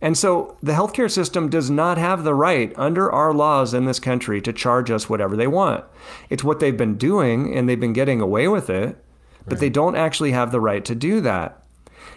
[0.00, 3.98] And so the healthcare system does not have the right under our laws in this
[3.98, 5.84] country to charge us whatever they want.
[6.30, 8.96] It's what they've been doing and they've been getting away with it,
[9.44, 9.60] but right.
[9.60, 11.64] they don't actually have the right to do that.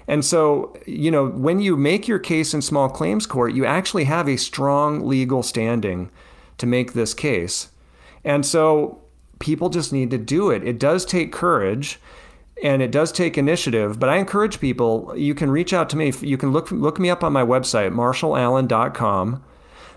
[0.08, 4.04] And so, you know, when you make your case in small claims court, you actually
[4.04, 6.12] have a strong legal standing
[6.60, 7.70] to make this case.
[8.24, 9.01] And so
[9.42, 10.64] people just need to do it.
[10.64, 12.00] It does take courage
[12.64, 14.00] and it does take initiative.
[14.00, 15.14] But I encourage people.
[15.18, 16.14] You can reach out to me.
[16.22, 19.44] You can look look me up on my website, marshallallen.com.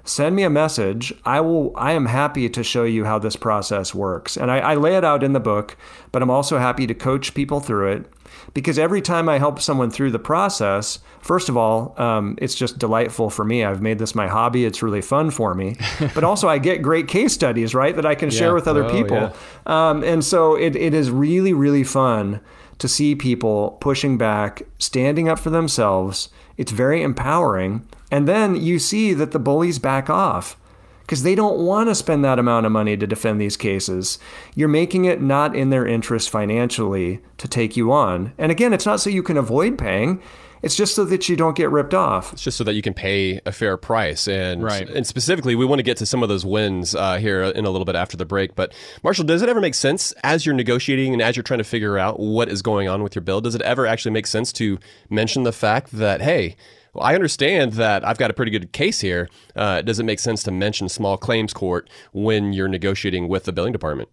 [0.07, 1.14] Send me a message.
[1.24, 1.72] I will.
[1.76, 5.05] I am happy to show you how this process works, and I, I lay it
[5.05, 5.76] out in the book.
[6.11, 8.07] But I'm also happy to coach people through it
[8.55, 12.78] because every time I help someone through the process, first of all, um, it's just
[12.78, 13.64] delightful for me.
[13.64, 14.64] I've made this my hobby.
[14.64, 15.76] It's really fun for me.
[16.14, 18.38] but also, I get great case studies, right, that I can yeah.
[18.38, 19.16] share with other oh, people.
[19.16, 19.32] Yeah.
[19.66, 22.40] Um, and so it, it is really, really fun
[22.78, 26.28] to see people pushing back, standing up for themselves.
[26.57, 27.86] It's very empowering.
[28.11, 30.57] And then you see that the bullies back off
[31.05, 34.18] because they don't want to spend that amount of money to defend these cases.
[34.55, 38.32] You're making it not in their interest financially to take you on.
[38.38, 40.22] And again, it's not so you can avoid paying.
[40.62, 42.32] It's just so that you don't get ripped off.
[42.32, 44.26] It's just so that you can pay a fair price.
[44.26, 44.88] And right.
[44.88, 47.70] and specifically, we want to get to some of those wins uh, here in a
[47.70, 48.55] little bit after the break.
[48.55, 51.64] But Marshall, does it ever make sense as you're negotiating and as you're trying to
[51.64, 53.42] figure out what is going on with your bill?
[53.42, 54.78] Does it ever actually make sense to
[55.11, 56.57] mention the fact that hey,
[56.95, 59.28] well, I understand that I've got a pretty good case here.
[59.55, 63.53] Uh, does it make sense to mention small claims court when you're negotiating with the
[63.53, 64.09] billing department?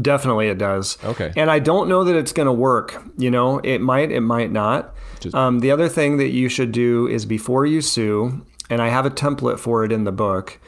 [0.00, 0.98] Definitely, it does.
[1.04, 1.32] Okay.
[1.36, 3.00] And I don't know that it's going to work.
[3.16, 4.92] You know, it might, it might not.
[5.32, 9.06] Um, the other thing that you should do is before you sue, and I have
[9.06, 10.58] a template for it in the book,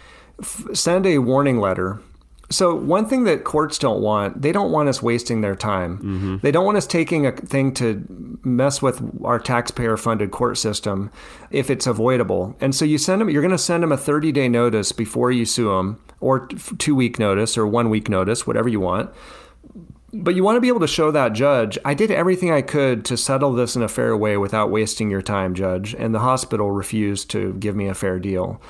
[0.40, 2.00] f- send a warning letter
[2.48, 5.98] so one thing that courts don't want, they don't want us wasting their time.
[5.98, 6.36] Mm-hmm.
[6.42, 8.04] They don't want us taking a thing to
[8.44, 11.10] mess with our taxpayer-funded court system
[11.50, 12.54] if it's avoidable.
[12.60, 15.44] And so you send them, you're going to send them a 30-day notice before you
[15.44, 19.10] sue them, or two-week notice, or one-week notice, whatever you want.
[20.12, 23.04] But you want to be able to show that judge, I did everything I could
[23.06, 25.94] to settle this in a fair way without wasting your time, judge.
[25.94, 28.62] And the hospital refused to give me a fair deal.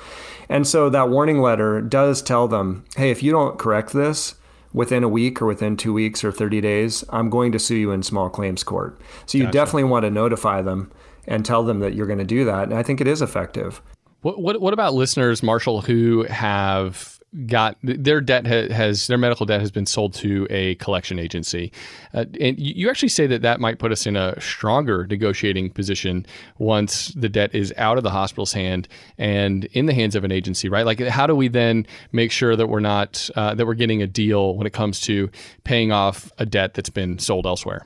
[0.49, 4.35] And so that warning letter does tell them, hey, if you don't correct this,
[4.73, 7.91] within a week or within two weeks or 30 days, I'm going to sue you
[7.91, 8.99] in small claims court.
[9.25, 9.53] So you gotcha.
[9.53, 10.91] definitely want to notify them
[11.27, 12.63] and tell them that you're going to do that.
[12.63, 13.81] And I think it is effective.
[14.21, 19.59] What, what, what about listeners, Marshall, who have got their debt has their medical debt
[19.59, 21.71] has been sold to a collection agency,
[22.13, 26.25] uh, and you actually say that that might put us in a stronger negotiating position
[26.57, 30.31] once the debt is out of the hospital's hand and in the hands of an
[30.31, 30.85] agency, right?
[30.85, 34.07] Like, how do we then make sure that we're not uh, that we're getting a
[34.07, 35.29] deal when it comes to
[35.63, 37.85] paying off a debt that's been sold elsewhere?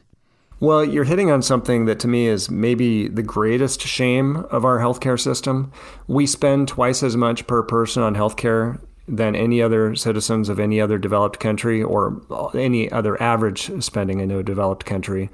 [0.59, 4.77] Well, you're hitting on something that to me is maybe the greatest shame of our
[4.77, 5.71] healthcare system.
[6.07, 10.79] We spend twice as much per person on healthcare than any other citizens of any
[10.79, 12.21] other developed country or
[12.53, 15.29] any other average spending in a developed country.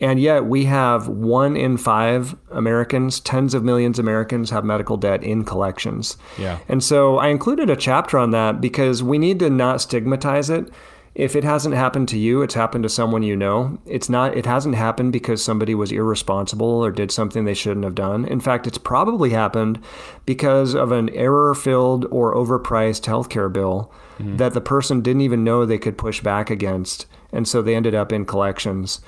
[0.00, 4.98] And yet we have one in five Americans, tens of millions of Americans have medical
[4.98, 6.18] debt in collections.
[6.36, 6.58] Yeah.
[6.68, 10.68] And so I included a chapter on that because we need to not stigmatize it
[11.16, 13.78] if it hasn't happened to you, it's happened to someone you know.
[13.86, 17.94] It's not it hasn't happened because somebody was irresponsible or did something they shouldn't have
[17.94, 18.26] done.
[18.26, 19.80] In fact, it's probably happened
[20.26, 24.36] because of an error-filled or overpriced healthcare bill mm-hmm.
[24.36, 27.94] that the person didn't even know they could push back against and so they ended
[27.94, 29.00] up in collections.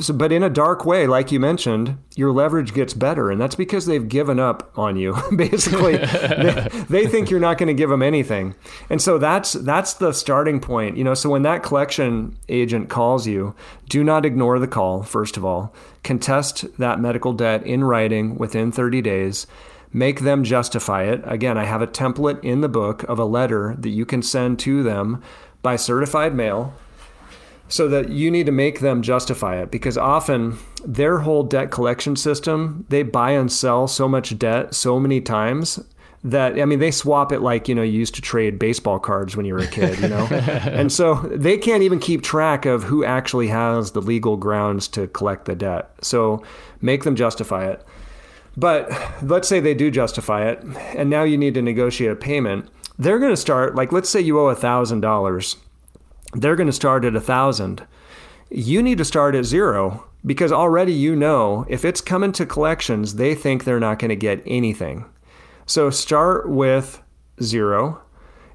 [0.00, 3.54] So, but in a dark way, like you mentioned, your leverage gets better, and that's
[3.54, 5.16] because they've given up on you.
[5.36, 8.54] Basically, they, they, think you're not going to give them anything,
[8.90, 10.96] and so that's that's the starting point.
[10.96, 13.54] You know, so when that collection agent calls you,
[13.88, 15.02] do not ignore the call.
[15.02, 19.46] First of all, contest that medical debt in writing within 30 days
[19.92, 21.22] make them justify it.
[21.24, 24.58] Again, I have a template in the book of a letter that you can send
[24.60, 25.22] to them
[25.62, 26.74] by certified mail
[27.68, 32.16] so that you need to make them justify it because often their whole debt collection
[32.16, 35.78] system they buy and sell so much debt so many times
[36.24, 39.36] that I mean they swap it like you know you used to trade baseball cards
[39.36, 40.26] when you were a kid you know?
[40.30, 45.06] And so they can't even keep track of who actually has the legal grounds to
[45.08, 45.90] collect the debt.
[46.00, 46.42] So
[46.80, 47.84] make them justify it.
[48.56, 48.90] But
[49.22, 50.62] let's say they do justify it
[50.96, 52.68] and now you need to negotiate a payment.
[52.98, 55.56] They're going to start like let's say you owe a thousand dollars
[56.34, 57.86] they're going to start at a thousand
[58.50, 63.14] you need to start at zero because already you know if it's coming to collections,
[63.14, 65.04] they think they're not going to get anything.
[65.66, 67.02] So start with
[67.42, 68.00] zero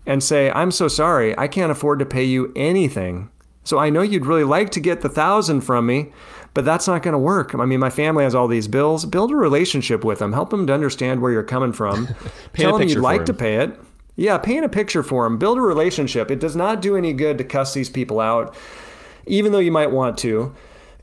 [0.05, 3.30] and say, I'm so sorry, I can't afford to pay you anything.
[3.63, 6.11] So I know you'd really like to get the thousand from me,
[6.53, 7.55] but that's not going to work.
[7.55, 9.05] I mean, my family has all these bills.
[9.05, 10.34] Build a relationship with them.
[10.34, 12.09] Help them to understand where you're coming from.
[12.53, 13.80] Tell them you'd like to pay it.
[14.16, 15.38] Yeah, paint a picture for them.
[15.38, 16.30] Build a relationship.
[16.30, 18.55] It does not do any good to cuss these people out,
[19.26, 20.53] even though you might want to.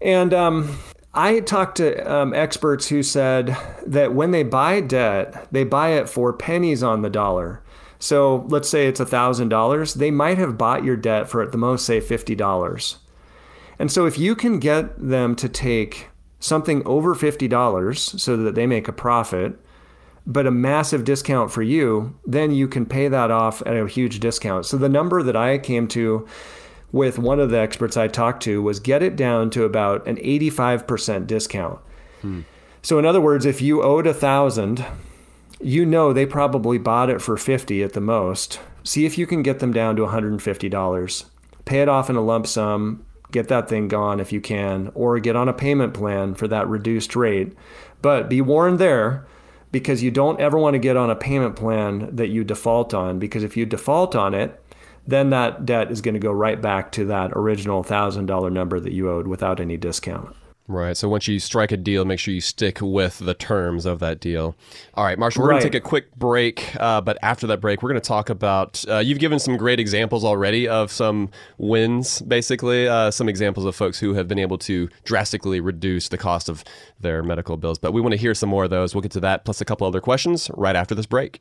[0.01, 0.79] And um,
[1.13, 3.57] I talked to um, experts who said
[3.87, 7.63] that when they buy debt, they buy it for pennies on the dollar.
[7.99, 9.95] So let's say it's $1,000.
[9.95, 12.97] They might have bought your debt for at the most, say, $50.
[13.79, 16.09] And so if you can get them to take
[16.39, 19.59] something over $50 so that they make a profit,
[20.27, 24.21] but a massive discount for you, then you can pay that off at a huge
[24.21, 24.67] discount.
[24.67, 26.27] So the number that I came to
[26.93, 30.17] with one of the experts I talked to was get it down to about an
[30.17, 31.79] 85% discount.
[32.21, 32.41] Hmm.
[32.83, 34.85] So in other words, if you owed a thousand,
[35.61, 38.61] you know they probably bought it for 50 at the most.
[38.83, 41.25] See if you can get them down to $150.
[41.65, 45.19] Pay it off in a lump sum, get that thing gone if you can, or
[45.21, 47.53] get on a payment plan for that reduced rate.
[48.03, 49.27] But be warned there
[49.73, 53.19] because you don't ever want to get on a payment plan that you default on
[53.19, 54.63] because if you default on it,
[55.07, 58.93] then that debt is going to go right back to that original $1,000 number that
[58.93, 60.35] you owed without any discount.
[60.71, 60.97] Right.
[60.97, 64.21] So once you strike a deal, make sure you stick with the terms of that
[64.21, 64.55] deal.
[64.95, 65.55] All right, Marshall, we're right.
[65.55, 66.77] going to take a quick break.
[66.79, 68.85] Uh, but after that break, we're going to talk about.
[68.89, 73.75] Uh, you've given some great examples already of some wins, basically, uh, some examples of
[73.75, 76.63] folks who have been able to drastically reduce the cost of
[77.01, 77.77] their medical bills.
[77.81, 78.95] But we want to hear some more of those.
[78.95, 81.41] We'll get to that, plus a couple other questions right after this break.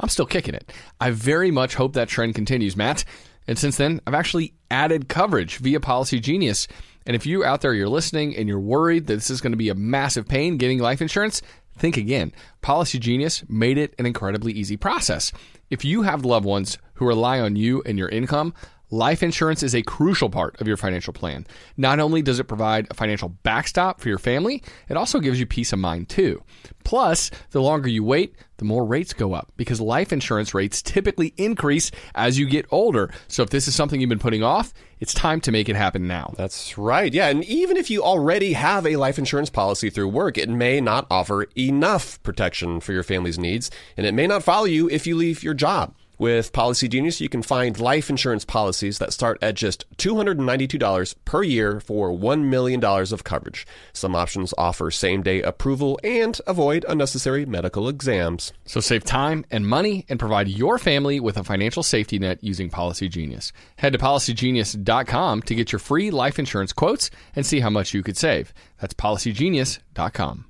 [0.00, 0.72] I'm still kicking it.
[1.00, 3.04] I very much hope that trend continues, Matt.
[3.46, 6.68] And since then, I've actually added coverage via Policy Genius.
[7.06, 9.56] And if you out there you're listening and you're worried that this is going to
[9.56, 11.42] be a massive pain getting life insurance,
[11.76, 12.32] think again.
[12.60, 15.32] Policy Genius made it an incredibly easy process.
[15.70, 18.54] If you have loved ones who rely on you and your income,
[18.92, 21.46] Life insurance is a crucial part of your financial plan.
[21.76, 25.46] Not only does it provide a financial backstop for your family, it also gives you
[25.46, 26.42] peace of mind too.
[26.82, 31.32] Plus, the longer you wait, the more rates go up because life insurance rates typically
[31.36, 33.12] increase as you get older.
[33.28, 36.08] So if this is something you've been putting off, it's time to make it happen
[36.08, 36.34] now.
[36.36, 37.14] That's right.
[37.14, 37.28] Yeah.
[37.28, 41.06] And even if you already have a life insurance policy through work, it may not
[41.12, 45.14] offer enough protection for your family's needs, and it may not follow you if you
[45.16, 45.94] leave your job.
[46.20, 51.42] With Policy Genius, you can find life insurance policies that start at just $292 per
[51.42, 53.66] year for $1 million of coverage.
[53.94, 58.52] Some options offer same day approval and avoid unnecessary medical exams.
[58.66, 62.68] So save time and money and provide your family with a financial safety net using
[62.68, 63.50] Policy Genius.
[63.76, 68.02] Head to policygenius.com to get your free life insurance quotes and see how much you
[68.02, 68.52] could save.
[68.78, 70.44] That's policygenius.com.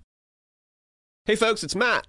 [1.27, 2.09] Hey folks, it's Matt.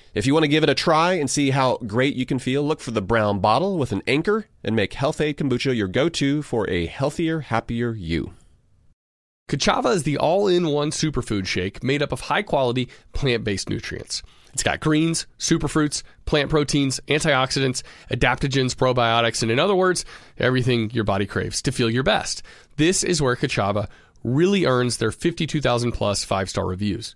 [0.13, 2.63] If you want to give it a try and see how great you can feel,
[2.63, 6.69] look for the brown bottle with an anchor and make Health-Ade Kombucha your go-to for
[6.69, 8.33] a healthier, happier you.
[9.47, 13.69] Kachava is the all in one superfood shake made up of high quality plant based
[13.69, 14.21] nutrients.
[14.51, 17.81] It's got greens, superfruits, plant proteins, antioxidants,
[18.11, 20.03] adaptogens, probiotics, and in other words,
[20.37, 22.43] everything your body craves to feel your best.
[22.75, 23.87] This is where Kachava
[24.25, 27.15] really earns their 52,000 plus five star reviews.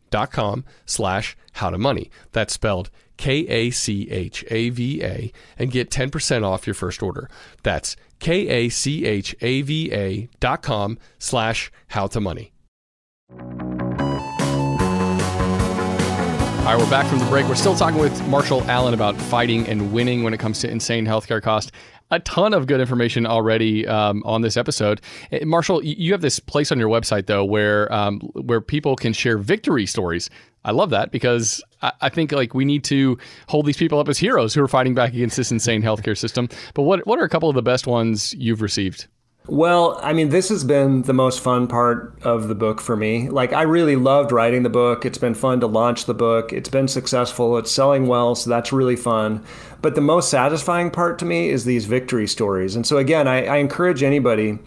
[0.85, 2.09] slash how to money.
[2.31, 3.71] That's spelled K-A-C-H-A-V-A
[5.57, 7.29] and get 10% off your first order.
[7.61, 8.69] That's K-A-C-H-A-V-A
[10.39, 12.51] dot com slash how to money.
[16.61, 17.47] All right, we're back from the break.
[17.47, 21.07] We're still talking with Marshall Allen about fighting and winning when it comes to insane
[21.07, 21.71] healthcare costs
[22.11, 25.01] a ton of good information already um, on this episode.
[25.31, 29.13] Eh, Marshall, you have this place on your website though where um, where people can
[29.13, 30.29] share victory stories.
[30.63, 34.07] I love that because I, I, think like we need to hold these people up
[34.07, 36.49] as heroes who are fighting back against this insane healthcare system.
[36.75, 39.07] But what what are a couple of the best ones you've received?
[39.47, 43.27] Well, I mean, this has been the most fun part of the book for me.
[43.27, 45.03] Like, I really loved writing the book.
[45.03, 46.53] It's been fun to launch the book.
[46.53, 47.57] It's been successful.
[47.57, 49.43] It's selling well, so that's really fun.
[49.81, 52.75] But the most satisfying part to me is these victory stories.
[52.75, 54.59] And so, again, I, I encourage anybody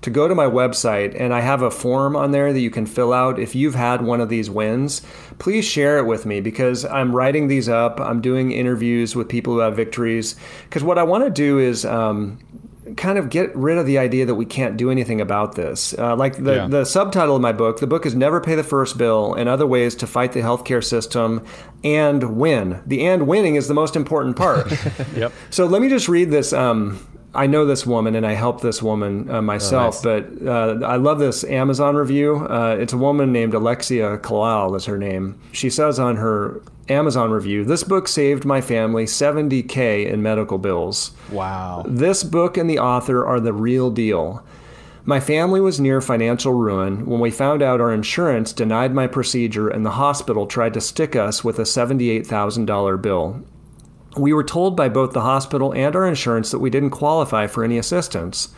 [0.00, 2.86] to go to my website and I have a form on there that you can
[2.86, 3.38] fill out.
[3.38, 5.02] If you've had one of these wins,
[5.38, 8.00] please share it with me because I'm writing these up.
[8.00, 10.36] I'm doing interviews with people who have victories.
[10.64, 12.38] Because what I want to do is um,
[12.96, 15.94] kind of get rid of the idea that we can't do anything about this.
[15.98, 16.66] Uh, like the, yeah.
[16.66, 19.66] the subtitle of my book, the book is Never Pay the First Bill and Other
[19.66, 21.44] Ways to Fight the Healthcare System
[21.84, 22.82] and Win.
[22.86, 24.72] The and winning is the most important part.
[25.16, 25.32] yep.
[25.50, 26.52] So let me just read this.
[26.52, 27.04] Um,
[27.34, 30.24] I know this woman and I help this woman uh, myself, oh, nice.
[30.40, 32.36] but uh, I love this Amazon review.
[32.36, 35.38] Uh, it's a woman named Alexia Kalal, is her name.
[35.52, 41.12] She says on her Amazon review, this book saved my family 70K in medical bills.
[41.30, 41.84] Wow.
[41.86, 44.42] This book and the author are the real deal.
[45.04, 49.68] My family was near financial ruin when we found out our insurance denied my procedure
[49.68, 53.42] and the hospital tried to stick us with a $78,000 bill.
[54.16, 57.62] We were told by both the hospital and our insurance that we didn't qualify for
[57.62, 58.48] any assistance.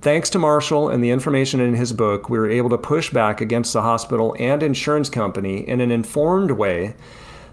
[0.00, 3.40] Thanks to Marshall and the information in his book, we were able to push back
[3.40, 6.94] against the hospital and insurance company in an informed way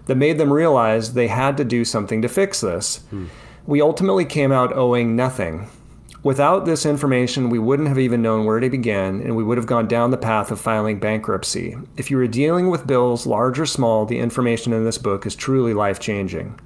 [0.06, 2.98] that made them realize they had to do something to fix this.
[3.10, 3.26] Hmm.
[3.66, 5.68] We ultimately came out owing nothing.
[6.22, 9.66] Without this information, we wouldn't have even known where to begin, and we would have
[9.66, 11.76] gone down the path of filing bankruptcy.
[11.96, 15.36] If you are dealing with bills, large or small, the information in this book is
[15.36, 16.58] truly life changing.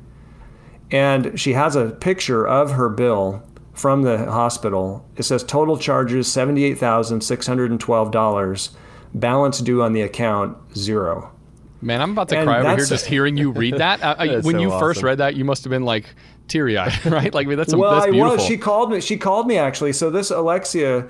[0.92, 5.04] And she has a picture of her bill from the hospital.
[5.16, 8.70] It says total charges $78,612,
[9.14, 11.32] balance due on the account zero.
[11.80, 14.00] Man, I'm about to and cry over here just hearing you read that.
[14.12, 14.80] Uh, when so you awesome.
[14.80, 16.06] first read that, you must have been like
[16.46, 17.34] teary eyed, right?
[17.34, 18.30] Like, I mean, that's, well, that's beautiful.
[18.30, 18.44] I was.
[18.44, 19.00] She called me.
[19.00, 19.92] She called me actually.
[19.92, 21.08] So this Alexia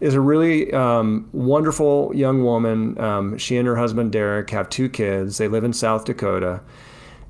[0.00, 2.98] is a really um, wonderful young woman.
[2.98, 5.38] Um, she and her husband Derek have two kids.
[5.38, 6.60] They live in South Dakota,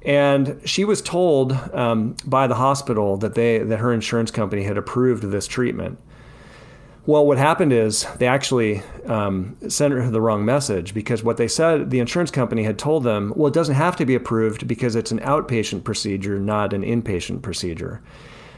[0.04, 4.76] and she was told um, by the hospital that they that her insurance company had
[4.76, 5.98] approved this treatment.
[7.06, 11.48] Well, what happened is they actually um, sent her the wrong message because what they
[11.48, 14.96] said, the insurance company had told them, well, it doesn't have to be approved because
[14.96, 18.02] it's an outpatient procedure, not an inpatient procedure.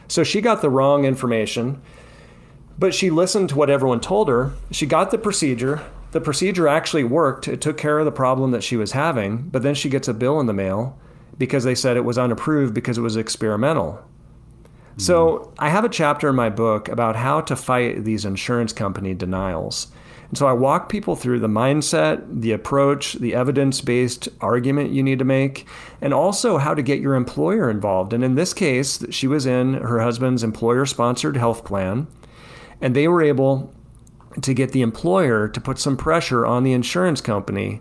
[0.07, 1.83] So she got the wrong information,
[2.79, 4.53] but she listened to what everyone told her.
[4.71, 5.83] She got the procedure.
[6.13, 7.49] The procedure actually worked.
[7.49, 10.15] It took care of the problem that she was having, but then she gets a
[10.15, 10.97] bill in the mail
[11.39, 14.03] because they said it was unapproved because it was experimental.
[14.99, 19.13] So I have a chapter in my book about how to fight these insurance company
[19.13, 19.89] denials.
[20.31, 25.03] And so I walk people through the mindset, the approach, the evidence based argument you
[25.03, 25.67] need to make,
[26.01, 28.13] and also how to get your employer involved.
[28.13, 32.07] And in this case, she was in her husband's employer sponsored health plan,
[32.81, 33.73] and they were able
[34.41, 37.81] to get the employer to put some pressure on the insurance company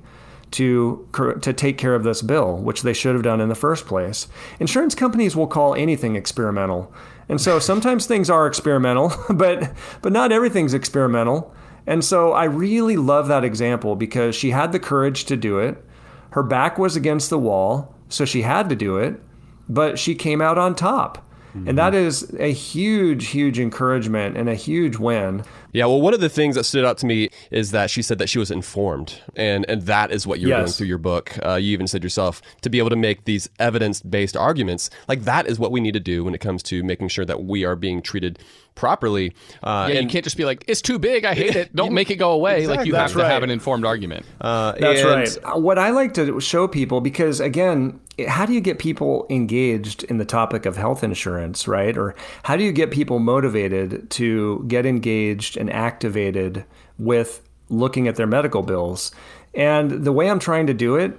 [0.56, 1.08] to
[1.42, 4.28] to take care of this bill, which they should have done in the first place.
[4.60, 6.94] Insurance companies will call anything experimental.
[7.28, 11.54] And so sometimes things are experimental, but but not everything's experimental.
[11.88, 15.84] And so I really love that example because she had the courage to do it.
[16.32, 17.94] Her back was against the wall.
[18.10, 19.22] so she had to do it,
[19.70, 21.26] but she came out on top.
[21.56, 22.08] And that mm-hmm.
[22.08, 25.46] is a huge, huge encouragement and a huge win.
[25.76, 28.18] Yeah, well, one of the things that stood out to me is that she said
[28.20, 30.60] that she was informed, and and that is what you're Yes.
[30.62, 31.38] doing through your book.
[31.46, 35.48] Uh, you even said yourself to be able to make these evidence-based arguments, like that
[35.48, 37.76] is what we need to do when it comes to making sure that we are
[37.76, 38.40] being treated
[38.76, 39.34] properly.
[39.64, 41.76] Uh, Yeah, you can't just be like, it's too big, I hate it.
[41.76, 42.68] Don't make it go away.
[42.68, 44.26] Like you have That's to have an informed argument.
[44.42, 45.38] uh, That's and- right.
[45.56, 50.04] Uh, What I like to show people, because again, how do you get people engaged
[50.04, 51.98] in the topic of health insurance, right?
[51.98, 56.64] Or how do you get people motivated to get engaged and activated
[57.00, 59.12] with looking at their medical bills?
[59.54, 61.18] And the way I'm trying to do it,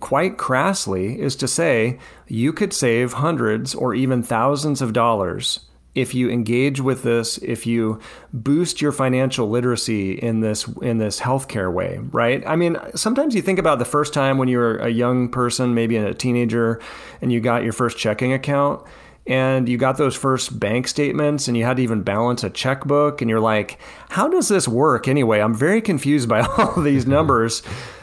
[0.00, 1.98] quite crassly, is to say
[2.28, 5.60] you could save hundreds or even thousands of dollars
[5.96, 7.98] if you engage with this, if you
[8.32, 12.46] boost your financial literacy in this in this healthcare way, right?
[12.46, 15.74] I mean, sometimes you think about the first time when you were a young person,
[15.74, 16.80] maybe a teenager,
[17.22, 18.86] and you got your first checking account
[19.26, 23.20] and you got those first bank statements and you had to even balance a checkbook
[23.20, 23.78] and you're like,
[24.10, 25.40] how does this work anyway?
[25.40, 27.12] I'm very confused by all these mm-hmm.
[27.12, 27.62] numbers.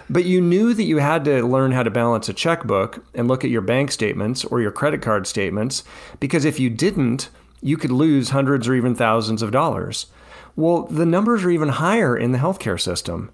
[0.10, 3.46] But you knew that you had to learn how to balance a checkbook and look
[3.46, 5.84] at your bank statements or your credit card statements
[6.20, 7.30] because if you didn't,
[7.64, 10.08] you could lose hundreds or even thousands of dollars.
[10.56, 13.32] Well, the numbers are even higher in the healthcare system.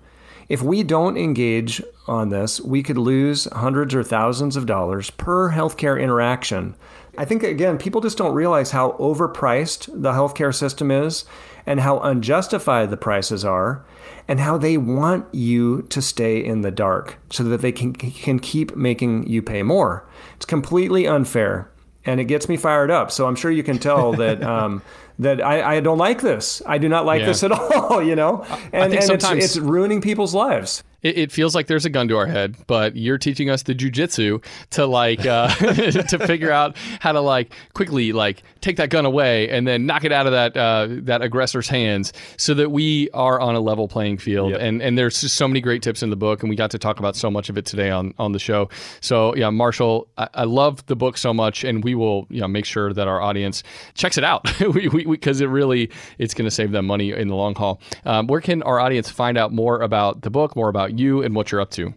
[0.47, 5.51] If we don't engage on this, we could lose hundreds or thousands of dollars per
[5.51, 6.75] healthcare interaction.
[7.17, 11.25] I think, again, people just don't realize how overpriced the healthcare system is
[11.65, 13.85] and how unjustified the prices are
[14.27, 18.39] and how they want you to stay in the dark so that they can, can
[18.39, 20.07] keep making you pay more.
[20.35, 21.69] It's completely unfair
[22.05, 23.11] and it gets me fired up.
[23.11, 24.81] So I'm sure you can tell that um,
[25.19, 26.61] that I, I don't like this.
[26.65, 27.25] I do not like Yeah.
[27.27, 28.01] this at all.
[28.01, 30.83] You know, and, and it's, it's ruining people's lives.
[31.01, 33.75] It, it feels like there's a gun to our head, but you're teaching us the
[33.75, 39.05] jujitsu to like uh, to figure out how to like quickly like take that gun
[39.05, 43.09] away and then knock it out of that uh, that aggressor's hands, so that we
[43.11, 44.53] are on a level playing field.
[44.53, 46.79] And and there's just so many great tips in the book, and we got to
[46.79, 48.69] talk about so much of it today on on the show.
[49.01, 52.47] So yeah, Marshall, I, I love the book so much, and we will you know
[52.47, 56.33] make sure that our audience checks it out because we, we, because it really it's
[56.33, 57.81] going to save them money in the long haul.
[58.05, 61.35] Um, where can our audience find out more about the book, more about you, and
[61.35, 61.93] what you're up to?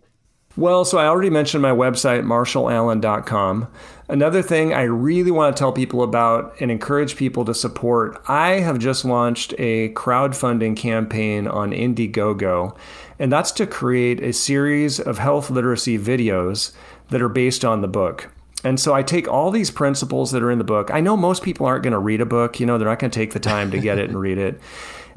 [0.57, 3.69] Well, so I already mentioned my website, marshallallen.com.
[4.09, 8.61] Another thing I really want to tell people about and encourage people to support I
[8.61, 12.77] have just launched a crowdfunding campaign on Indiegogo,
[13.19, 16.73] and that's to create a series of health literacy videos
[17.09, 18.31] that are based on the book.
[18.65, 20.91] And so I take all these principles that are in the book.
[20.93, 23.11] I know most people aren't going to read a book, you know, they're not going
[23.11, 24.61] to take the time to get it and read it.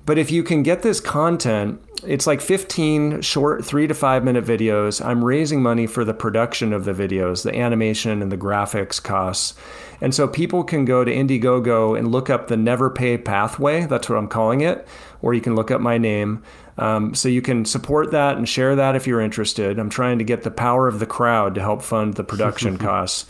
[0.05, 4.45] But if you can get this content, it's like 15 short, three to five minute
[4.45, 5.03] videos.
[5.03, 9.55] I'm raising money for the production of the videos, the animation and the graphics costs.
[10.01, 13.85] And so people can go to Indiegogo and look up the Never Pay Pathway.
[13.85, 14.87] That's what I'm calling it.
[15.21, 16.43] Or you can look up my name.
[16.77, 19.79] Um, so you can support that and share that if you're interested.
[19.79, 23.25] I'm trying to get the power of the crowd to help fund the production costs.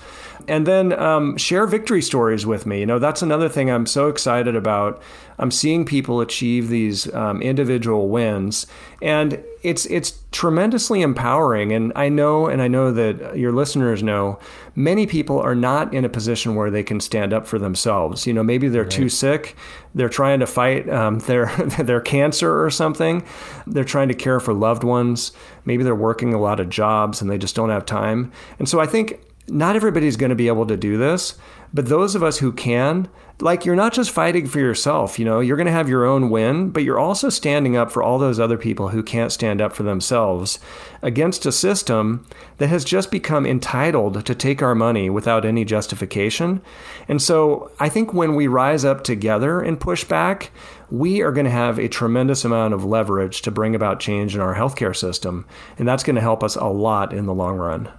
[0.47, 2.79] And then um, share victory stories with me.
[2.79, 5.01] You know, that's another thing I'm so excited about.
[5.37, 8.67] I'm seeing people achieve these um, individual wins,
[9.01, 11.73] and it's it's tremendously empowering.
[11.73, 14.39] And I know, and I know that your listeners know,
[14.75, 18.25] many people are not in a position where they can stand up for themselves.
[18.25, 19.57] You know, maybe they're too sick,
[19.93, 21.47] they're trying to fight um, their
[21.79, 23.23] their cancer or something,
[23.67, 25.33] they're trying to care for loved ones.
[25.65, 28.31] Maybe they're working a lot of jobs and they just don't have time.
[28.59, 31.35] And so I think not everybody's going to be able to do this,
[31.73, 33.09] but those of us who can,
[33.41, 36.29] like you're not just fighting for yourself, you know, you're going to have your own
[36.29, 39.73] win, but you're also standing up for all those other people who can't stand up
[39.73, 40.57] for themselves
[41.01, 42.25] against a system
[42.57, 46.61] that has just become entitled to take our money without any justification.
[47.07, 50.51] And so I think when we rise up together and push back,
[50.89, 54.41] we are going to have a tremendous amount of leverage to bring about change in
[54.41, 55.45] our healthcare system.
[55.77, 57.91] And that's going to help us a lot in the long run.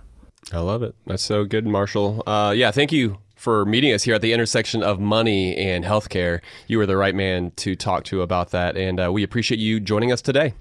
[0.52, 0.94] I love it.
[1.06, 2.22] That's so good, Marshall.
[2.26, 6.40] Uh, yeah, thank you for meeting us here at the intersection of money and healthcare.
[6.68, 9.80] You were the right man to talk to about that, and uh, we appreciate you
[9.80, 10.54] joining us today.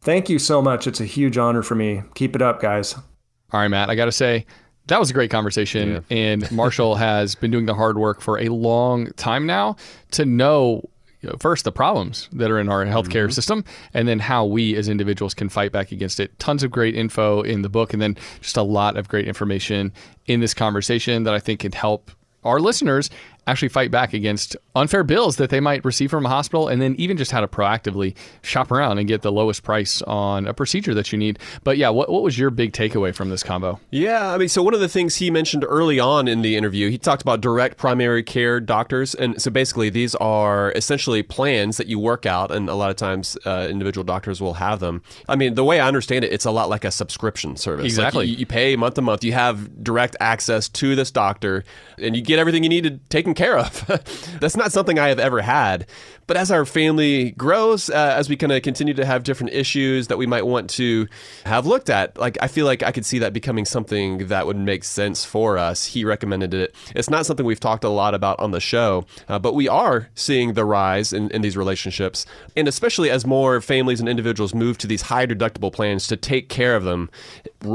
[0.00, 0.86] Thank you so much.
[0.86, 2.02] It's a huge honor for me.
[2.14, 2.94] Keep it up, guys.
[2.94, 4.46] All right, Matt, I got to say,
[4.88, 6.04] that was a great conversation.
[6.10, 9.76] And Marshall has been doing the hard work for a long time now
[10.12, 10.88] to know,
[11.22, 13.30] you know, first, the problems that are in our healthcare mm-hmm.
[13.30, 13.64] system,
[13.94, 16.36] and then how we as individuals can fight back against it.
[16.38, 19.92] Tons of great info in the book, and then just a lot of great information
[20.26, 22.10] in this conversation that I think can help
[22.44, 23.08] our listeners
[23.46, 26.94] actually fight back against unfair bills that they might receive from a hospital, and then
[26.96, 30.94] even just how to proactively shop around and get the lowest price on a procedure
[30.94, 31.38] that you need.
[31.64, 33.80] But yeah, what, what was your big takeaway from this combo?
[33.90, 36.90] Yeah, I mean, so one of the things he mentioned early on in the interview,
[36.90, 39.14] he talked about direct primary care doctors.
[39.14, 42.96] And so basically, these are essentially plans that you work out, and a lot of
[42.96, 45.02] times uh, individual doctors will have them.
[45.28, 47.82] I mean, the way I understand it, it's a lot like a subscription service.
[47.82, 48.26] Like, Exactly.
[48.26, 51.64] you, you pay month to month, you have direct access to this doctor,
[51.98, 53.00] and you get everything you need
[53.34, 54.36] taken care of.
[54.40, 55.86] That's not something I have ever had.
[56.26, 60.06] But as our family grows, uh, as we kind of continue to have different issues
[60.06, 61.08] that we might want to
[61.44, 64.56] have looked at, like I feel like I could see that becoming something that would
[64.56, 65.86] make sense for us.
[65.86, 66.74] He recommended it.
[66.94, 70.08] It's not something we've talked a lot about on the show, uh, but we are
[70.14, 72.24] seeing the rise in, in these relationships,
[72.56, 76.48] and especially as more families and individuals move to these high deductible plans to take
[76.48, 77.10] care of them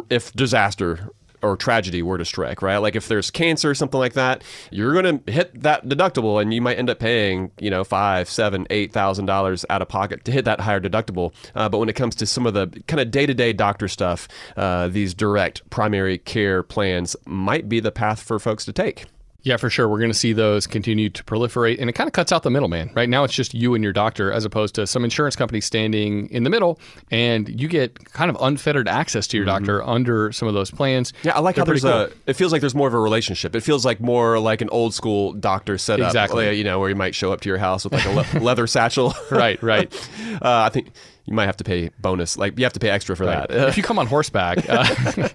[0.10, 1.12] if disaster
[1.42, 2.78] or tragedy were to strike, right?
[2.78, 6.54] Like if there's cancer or something like that, you're going to hit that deductible, and
[6.54, 10.26] you might end up paying, you know, five, seven, eight thousand dollars out of pocket
[10.26, 11.34] to hit that higher deductible.
[11.56, 14.88] Uh, but when it comes to some of the kind of day-to-day doctor stuff, uh,
[14.88, 19.06] these direct primary care plans might be the path for folks to take.
[19.48, 19.88] Yeah, for sure.
[19.88, 22.50] We're going to see those continue to proliferate, and it kind of cuts out the
[22.50, 22.92] middleman.
[22.94, 26.30] Right now, it's just you and your doctor, as opposed to some insurance company standing
[26.32, 26.82] in the middle,
[27.12, 31.14] and you get kind of unfettered access to your doctor under some of those plans.
[31.14, 31.28] Mm-hmm.
[31.30, 32.30] Yeah, I like They're how there's pretty a.
[32.30, 33.56] It feels like there's more of a relationship.
[33.56, 36.08] It feels like more like an old school doctor setup.
[36.08, 36.58] Exactly.
[36.58, 38.68] You know, where you might show up to your house with like a le- leather
[38.68, 39.14] satchel.
[39.32, 39.94] Right, right.
[40.38, 40.92] Uh, I think
[41.28, 42.38] you might have to pay bonus.
[42.38, 43.52] Like you have to pay extra for that.
[43.52, 44.84] if you come on horseback, uh,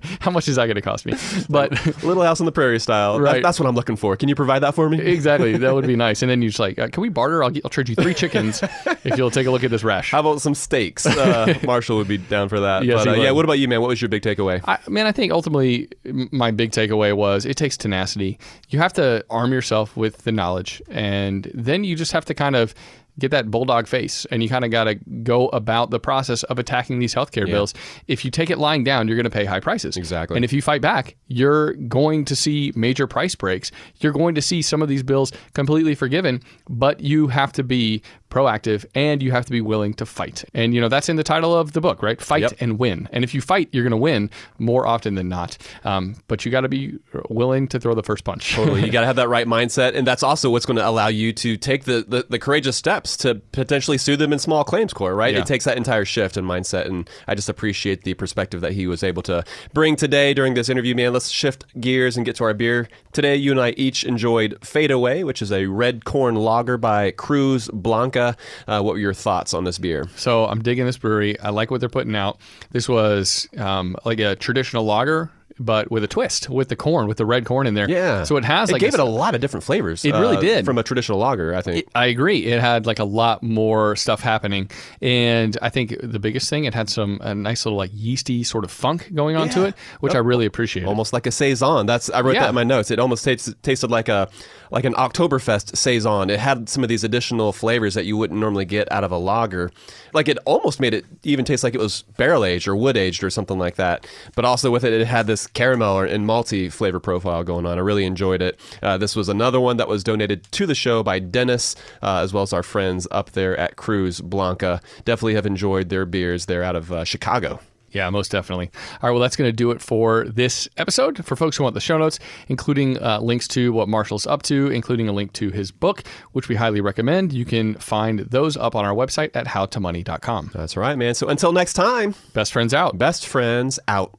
[0.20, 1.12] how much is that going to cost me?
[1.50, 1.70] But
[2.02, 3.18] Little House on the Prairie style.
[3.18, 4.16] That- that's what I'm looking for.
[4.16, 4.98] Can you provide that for me?
[5.00, 6.22] exactly, that would be nice.
[6.22, 7.44] And then you're just like, uh, can we barter?
[7.44, 8.62] I'll, get, I'll trade you three chickens
[9.04, 10.10] if you'll take a look at this rash.
[10.10, 11.04] How about some steaks?
[11.04, 12.84] Uh, Marshall would be down for that.
[12.84, 13.80] Yes, but, uh, yeah, what about you, man?
[13.82, 14.60] What was your big takeaway?
[14.66, 18.38] I, man, I think ultimately my big takeaway was it takes tenacity.
[18.70, 22.56] You have to arm yourself with the knowledge, and then you just have to kind
[22.56, 22.74] of
[23.18, 26.58] get that bulldog face, and you kind of got to go about the process of
[26.58, 27.74] attacking these healthcare bills.
[28.08, 29.96] If you take it lying down, you're going to pay high prices.
[29.96, 30.36] Exactly.
[30.36, 33.70] And if you fight back, you're going to see major price breaks.
[34.00, 38.02] You're going to see some of these bills completely forgiven, but you have to be
[38.32, 40.44] proactive and you have to be willing to fight.
[40.54, 42.20] And you know that's in the title of the book, right?
[42.20, 42.52] Fight Yep.
[42.60, 43.08] and win.
[43.12, 45.58] And if you fight, you're going to win more often than not.
[45.84, 48.54] Um, but you got to be willing to throw the first punch.
[48.54, 48.84] Totally.
[48.84, 49.94] You got to have that right mindset.
[49.94, 53.16] And that's also what's going to allow you to take the, the, the courageous steps
[53.18, 55.34] to potentially sue them in small claims court, right?
[55.34, 55.40] Yeah.
[55.40, 56.86] It takes that entire shift in mindset.
[56.86, 60.68] And I just appreciate the perspective that he was able to bring today during this
[60.70, 61.12] interview, man.
[61.12, 62.88] Let's shift gears and get to our beer.
[63.12, 67.10] Today, you and I each enjoyed Fade Away, which is a red corn lager by
[67.10, 68.21] Cruz Blanca.
[68.22, 70.08] Uh, what were your thoughts on this beer?
[70.16, 71.38] So I'm digging this brewery.
[71.40, 72.38] I like what they're putting out.
[72.70, 75.30] This was um, like a traditional lager,
[75.64, 77.88] but with a twist, with the corn, with the red corn in there.
[77.88, 78.24] Yeah.
[78.24, 80.04] So it has it gave a- it a lot of different flavors.
[80.04, 80.64] It really uh, did.
[80.64, 81.86] From a traditional lager, I think.
[81.94, 82.44] I agree.
[82.46, 86.74] It had like a lot more stuff happening, and I think the biggest thing it
[86.74, 90.14] had some a nice little like yeasty sort of funk going on to it, which
[90.14, 90.88] I really appreciated.
[90.88, 91.86] almost like a saison.
[91.86, 92.42] That's I wrote Yeah.
[92.42, 92.90] that in my notes.
[92.90, 94.28] It almost tastes, tasted like a
[94.70, 96.30] like an Oktoberfest saison.
[96.30, 99.18] It had some of these additional flavors that you wouldn't normally get out of a
[99.18, 99.70] lager.
[100.14, 103.22] Like it almost made it even taste like it was barrel aged or wood aged
[103.22, 104.06] or something like that.
[104.34, 107.78] But also with it, it had this caramel and malty flavor profile going on.
[107.78, 108.58] I really enjoyed it.
[108.82, 112.32] Uh, this was another one that was donated to the show by Dennis, uh, as
[112.32, 114.80] well as our friends up there at Cruz Blanca.
[115.04, 116.46] Definitely have enjoyed their beers.
[116.46, 117.60] They're out of uh, Chicago.
[117.92, 118.70] Yeah, most definitely.
[118.74, 121.24] All right, well, that's going to do it for this episode.
[121.24, 124.68] For folks who want the show notes, including uh, links to what Marshall's up to,
[124.68, 128.74] including a link to his book, which we highly recommend, you can find those up
[128.74, 130.52] on our website at howtomoney.com.
[130.54, 131.14] That's right, man.
[131.14, 132.14] So until next time.
[132.32, 132.96] Best friends out.
[132.96, 134.18] Best friends out.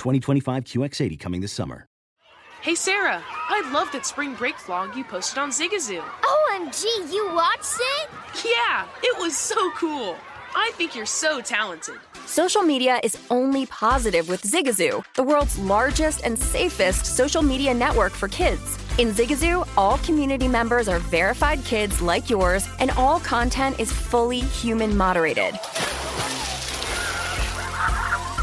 [0.00, 1.86] 2025 QX80 coming this summer.
[2.62, 6.02] Hey Sarah, I loved that spring break vlog you posted on Zigazoo.
[6.02, 8.10] OMG, you watched it?
[8.44, 10.16] Yeah, it was so cool.
[10.54, 11.96] I think you're so talented.
[12.26, 18.12] Social media is only positive with Zigazoo, the world's largest and safest social media network
[18.12, 18.78] for kids.
[18.98, 24.40] In Zigazoo, all community members are verified kids like yours, and all content is fully
[24.40, 25.54] human moderated.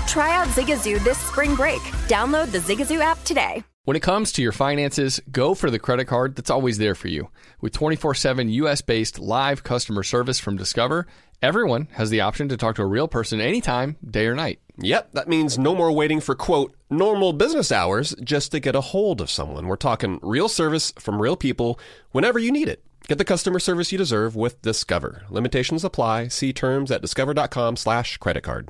[0.08, 1.82] Try out Zigazoo this spring break.
[2.08, 3.64] Download the Zigazoo app today.
[3.84, 7.08] When it comes to your finances, go for the credit card that's always there for
[7.08, 7.30] you.
[7.62, 11.08] With 24 7 US based live customer service from Discover,
[11.42, 14.60] everyone has the option to talk to a real person anytime, day or night.
[14.80, 18.82] Yep, that means no more waiting for quote normal business hours just to get a
[18.82, 19.68] hold of someone.
[19.68, 21.80] We're talking real service from real people
[22.12, 22.84] whenever you need it.
[23.08, 25.24] Get the customer service you deserve with Discover.
[25.30, 26.28] Limitations apply.
[26.28, 28.70] See terms at discover.com/slash credit card.